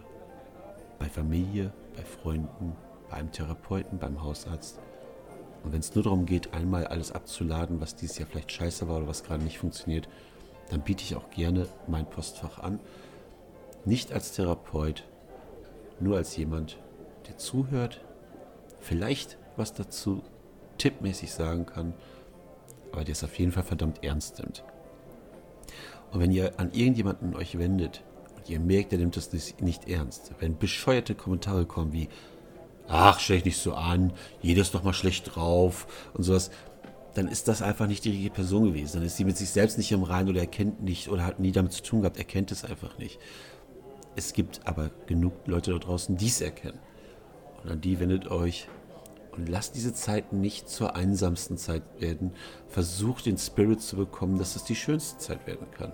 Bei 0.99 1.07
Familie, 1.07 1.73
bei 1.95 2.03
Freunden, 2.03 2.75
bei 3.09 3.17
einem 3.17 3.31
Therapeuten, 3.31 3.99
beim 3.99 4.21
Hausarzt. 4.21 4.79
Und 5.63 5.73
wenn 5.73 5.79
es 5.79 5.93
nur 5.95 6.03
darum 6.03 6.25
geht, 6.25 6.53
einmal 6.53 6.87
alles 6.87 7.11
abzuladen, 7.11 7.81
was 7.81 7.95
dieses 7.95 8.17
Jahr 8.17 8.27
vielleicht 8.29 8.51
scheiße 8.51 8.87
war 8.87 8.97
oder 8.97 9.07
was 9.07 9.23
gerade 9.23 9.43
nicht 9.43 9.59
funktioniert, 9.59 10.07
dann 10.69 10.81
biete 10.81 11.03
ich 11.03 11.15
auch 11.15 11.29
gerne 11.31 11.67
mein 11.87 12.09
Postfach 12.09 12.59
an. 12.59 12.79
Nicht 13.85 14.13
als 14.13 14.33
Therapeut, 14.33 15.03
nur 15.99 16.17
als 16.17 16.35
jemand, 16.37 16.77
der 17.27 17.37
zuhört, 17.37 18.01
vielleicht 18.79 19.37
was 19.57 19.73
dazu 19.73 20.21
tippmäßig 20.77 21.33
sagen 21.33 21.65
kann, 21.65 21.93
aber 22.91 23.03
der 23.03 23.13
es 23.13 23.23
auf 23.23 23.37
jeden 23.37 23.51
Fall 23.51 23.63
verdammt 23.63 24.03
ernst 24.03 24.39
nimmt. 24.39 24.63
Und 26.11 26.21
wenn 26.21 26.31
ihr 26.31 26.59
an 26.59 26.71
irgendjemanden 26.71 27.35
euch 27.35 27.57
wendet, 27.57 28.03
ihr 28.49 28.59
merkt, 28.59 28.91
er 28.93 28.99
nimmt 28.99 29.17
das 29.17 29.31
nicht 29.59 29.87
ernst, 29.87 30.31
wenn 30.39 30.57
bescheuerte 30.57 31.15
Kommentare 31.15 31.65
kommen 31.65 31.93
wie, 31.93 32.09
ach, 32.87 33.19
stell 33.19 33.37
dich 33.37 33.45
nicht 33.45 33.57
so 33.57 33.73
an, 33.73 34.13
jeder 34.41 34.61
ist 34.61 34.73
doch 34.73 34.83
mal 34.83 34.93
schlecht 34.93 35.35
drauf 35.35 35.87
und 36.13 36.23
sowas, 36.23 36.51
dann 37.13 37.27
ist 37.27 37.47
das 37.47 37.61
einfach 37.61 37.87
nicht 37.87 38.05
die 38.05 38.09
richtige 38.11 38.29
Person 38.29 38.65
gewesen. 38.65 38.97
Dann 38.97 39.05
ist 39.05 39.17
sie 39.17 39.25
mit 39.25 39.37
sich 39.37 39.49
selbst 39.49 39.77
nicht 39.77 39.91
im 39.91 40.03
Reinen 40.03 40.29
oder 40.29 40.41
erkennt 40.41 40.81
nicht 40.81 41.09
oder 41.09 41.25
hat 41.25 41.39
nie 41.39 41.51
damit 41.51 41.73
zu 41.73 41.83
tun 41.83 42.01
gehabt, 42.01 42.17
erkennt 42.17 42.51
es 42.51 42.63
einfach 42.63 42.97
nicht. 42.97 43.19
Es 44.15 44.33
gibt 44.33 44.61
aber 44.65 44.91
genug 45.07 45.33
Leute 45.45 45.71
da 45.71 45.79
draußen, 45.79 46.17
die 46.17 46.27
es 46.27 46.41
erkennen. 46.41 46.79
Und 47.63 47.71
an 47.71 47.81
die 47.81 47.99
wendet 47.99 48.29
euch 48.29 48.67
und 49.31 49.49
lasst 49.49 49.75
diese 49.75 49.93
Zeit 49.93 50.33
nicht 50.33 50.69
zur 50.69 50.95
einsamsten 50.95 51.57
Zeit 51.57 51.83
werden. 51.99 52.31
Versucht 52.67 53.25
den 53.25 53.37
Spirit 53.37 53.81
zu 53.81 53.95
bekommen, 53.95 54.37
dass 54.37 54.55
es 54.55 54.63
die 54.63 54.75
schönste 54.75 55.17
Zeit 55.17 55.45
werden 55.47 55.67
kann. 55.71 55.93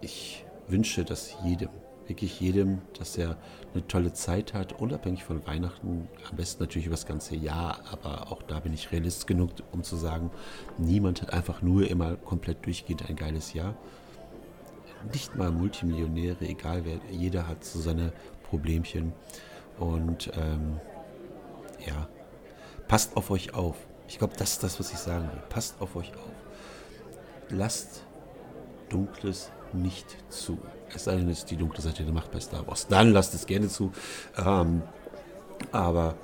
Ich 0.00 0.44
wünsche 0.68 1.04
das 1.04 1.34
jedem, 1.44 1.70
wirklich 2.06 2.40
jedem, 2.40 2.82
dass 2.98 3.16
er 3.16 3.36
eine 3.74 3.86
tolle 3.86 4.12
Zeit 4.12 4.54
hat, 4.54 4.80
unabhängig 4.80 5.24
von 5.24 5.46
Weihnachten, 5.46 6.08
am 6.28 6.36
besten 6.36 6.62
natürlich 6.62 6.86
über 6.86 6.94
das 6.94 7.06
ganze 7.06 7.36
Jahr, 7.36 7.80
aber 7.90 8.32
auch 8.32 8.42
da 8.42 8.60
bin 8.60 8.72
ich 8.72 8.92
realist 8.92 9.26
genug, 9.26 9.50
um 9.72 9.82
zu 9.82 9.96
sagen, 9.96 10.30
niemand 10.78 11.22
hat 11.22 11.32
einfach 11.32 11.62
nur 11.62 11.88
immer 11.88 12.16
komplett 12.16 12.64
durchgehend 12.64 13.08
ein 13.08 13.16
geiles 13.16 13.52
Jahr. 13.52 13.74
Nicht 15.12 15.36
mal 15.36 15.52
Multimillionäre, 15.52 16.44
egal 16.46 16.84
wer, 16.84 16.98
jeder 17.10 17.46
hat 17.46 17.64
so 17.64 17.78
seine 17.80 18.12
Problemchen 18.42 19.12
und 19.78 20.30
ähm, 20.34 20.80
ja, 21.86 22.08
passt 22.88 23.16
auf 23.16 23.30
euch 23.30 23.54
auf. 23.54 23.76
Ich 24.08 24.18
glaube, 24.18 24.34
das 24.36 24.52
ist 24.52 24.62
das, 24.62 24.80
was 24.80 24.92
ich 24.92 24.98
sagen 24.98 25.28
will. 25.30 25.42
Passt 25.50 25.80
auf 25.80 25.94
euch 25.94 26.12
auf. 26.14 26.32
Lasst 27.50 28.04
Dunkles 28.88 29.50
nicht 29.74 30.16
zu. 30.28 30.58
Es 30.94 31.04
sei 31.04 31.16
denn, 31.16 31.28
es 31.28 31.40
ist 31.40 31.50
die 31.50 31.56
dunkle 31.56 31.82
Seite 31.82 32.02
der 32.02 32.12
Macht 32.12 32.30
bei 32.30 32.40
Star 32.40 32.66
Wars. 32.66 32.86
Dann 32.86 33.12
lasst 33.12 33.34
es 33.34 33.46
gerne 33.46 33.68
zu. 33.68 33.92
Ähm, 34.36 34.82
aber 35.72 36.14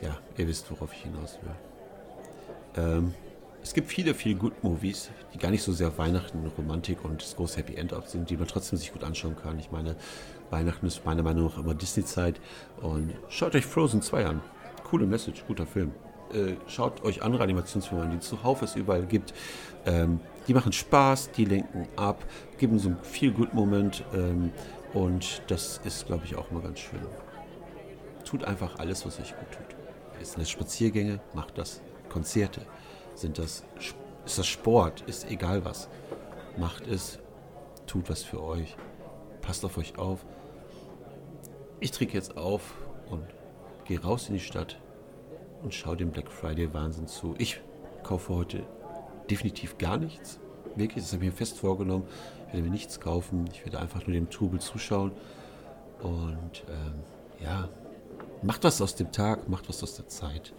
ja, 0.00 0.16
ihr 0.36 0.48
wisst, 0.48 0.70
worauf 0.70 0.92
ich 0.92 1.02
hinaus 1.02 1.38
will. 1.42 2.82
Ähm, 2.84 3.14
es 3.62 3.74
gibt 3.74 3.88
viele, 3.88 4.12
viele 4.14 4.34
Good 4.34 4.64
Movies, 4.64 5.10
die 5.32 5.38
gar 5.38 5.50
nicht 5.50 5.62
so 5.62 5.72
sehr 5.72 5.96
Weihnachten, 5.96 6.50
Romantik 6.58 7.04
und 7.04 7.22
das 7.22 7.36
große 7.36 7.58
Happy 7.58 7.76
End 7.76 7.94
auch 7.94 8.06
sind, 8.06 8.28
die 8.28 8.36
man 8.36 8.48
trotzdem 8.48 8.76
sich 8.76 8.92
gut 8.92 9.04
anschauen 9.04 9.36
kann. 9.36 9.58
Ich 9.60 9.70
meine, 9.70 9.94
Weihnachten 10.50 10.86
ist 10.86 11.04
meiner 11.04 11.22
Meinung 11.22 11.46
nach 11.46 11.58
immer 11.58 11.74
Disney-Zeit 11.74 12.40
und 12.80 13.12
schaut 13.28 13.54
euch 13.54 13.64
Frozen 13.64 14.02
2 14.02 14.26
an. 14.26 14.40
Coole 14.82 15.06
Message, 15.06 15.44
guter 15.46 15.66
Film. 15.66 15.92
Äh, 16.32 16.54
schaut 16.66 17.04
euch 17.04 17.22
andere 17.22 17.44
Animationsfilme 17.44 18.02
an, 18.02 18.10
die 18.10 18.18
zuhauf 18.18 18.62
es 18.62 18.74
überall 18.74 19.06
gibt. 19.06 19.32
Ähm, 19.86 20.18
die 20.46 20.54
machen 20.54 20.72
Spaß, 20.72 21.30
die 21.32 21.44
lenken 21.44 21.88
ab, 21.96 22.24
geben 22.58 22.78
so 22.78 22.88
einen 22.88 23.02
Feel-Good-Moment 23.02 24.04
ähm, 24.14 24.52
und 24.92 25.42
das 25.48 25.80
ist, 25.84 26.06
glaube 26.06 26.24
ich, 26.24 26.36
auch 26.36 26.50
immer 26.50 26.60
ganz 26.60 26.80
schön. 26.80 27.00
Tut 28.24 28.44
einfach 28.44 28.78
alles, 28.78 29.06
was 29.06 29.20
euch 29.20 29.34
gut 29.36 29.50
tut. 29.52 30.20
Ist 30.20 30.38
das 30.38 30.50
Spaziergänge, 30.50 31.20
macht 31.34 31.58
das. 31.58 31.82
Konzerte, 32.08 32.60
sind 33.14 33.38
das, 33.38 33.64
ist 34.26 34.38
das 34.38 34.46
Sport, 34.46 35.00
ist 35.02 35.30
egal 35.30 35.64
was. 35.64 35.88
Macht 36.58 36.86
es, 36.86 37.18
tut 37.86 38.10
was 38.10 38.22
für 38.22 38.42
euch. 38.42 38.76
passt 39.40 39.64
auf 39.64 39.78
euch 39.78 39.98
auf. 39.98 40.24
Ich 41.80 41.90
trinke 41.90 42.14
jetzt 42.14 42.36
auf 42.36 42.74
und 43.10 43.24
gehe 43.84 44.00
raus 44.00 44.28
in 44.28 44.34
die 44.34 44.40
Stadt 44.40 44.78
und 45.62 45.74
schaue 45.74 45.96
dem 45.96 46.10
Black 46.10 46.30
Friday 46.30 46.72
Wahnsinn 46.72 47.06
zu. 47.06 47.34
Ich 47.38 47.60
kaufe 48.02 48.34
heute 48.34 48.64
definitiv 49.32 49.78
gar 49.78 49.96
nichts. 49.96 50.38
Wirklich, 50.76 51.04
das 51.04 51.12
habe 51.12 51.24
ich 51.24 51.30
mir 51.30 51.36
fest 51.36 51.58
vorgenommen. 51.58 52.04
Ich 52.46 52.52
werde 52.52 52.64
mir 52.64 52.70
nichts 52.70 53.00
kaufen. 53.00 53.48
Ich 53.52 53.64
werde 53.64 53.80
einfach 53.80 54.06
nur 54.06 54.14
dem 54.14 54.28
Trubel 54.28 54.60
zuschauen. 54.60 55.12
Und 56.02 56.64
ähm, 56.68 57.00
ja, 57.42 57.68
macht 58.42 58.64
was 58.64 58.80
aus 58.82 58.94
dem 58.94 59.10
Tag, 59.10 59.48
macht 59.48 59.68
was 59.68 59.82
aus 59.82 59.96
der 59.96 60.08
Zeit. 60.08 60.52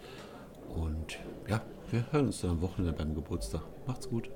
Und 0.74 1.18
ja, 1.48 1.62
wir 1.90 2.04
hören 2.10 2.26
uns 2.26 2.40
dann 2.40 2.50
am 2.50 2.62
Wochenende 2.62 2.92
beim 2.92 3.14
Geburtstag. 3.14 3.62
Macht's 3.86 4.08
gut. 4.08 4.28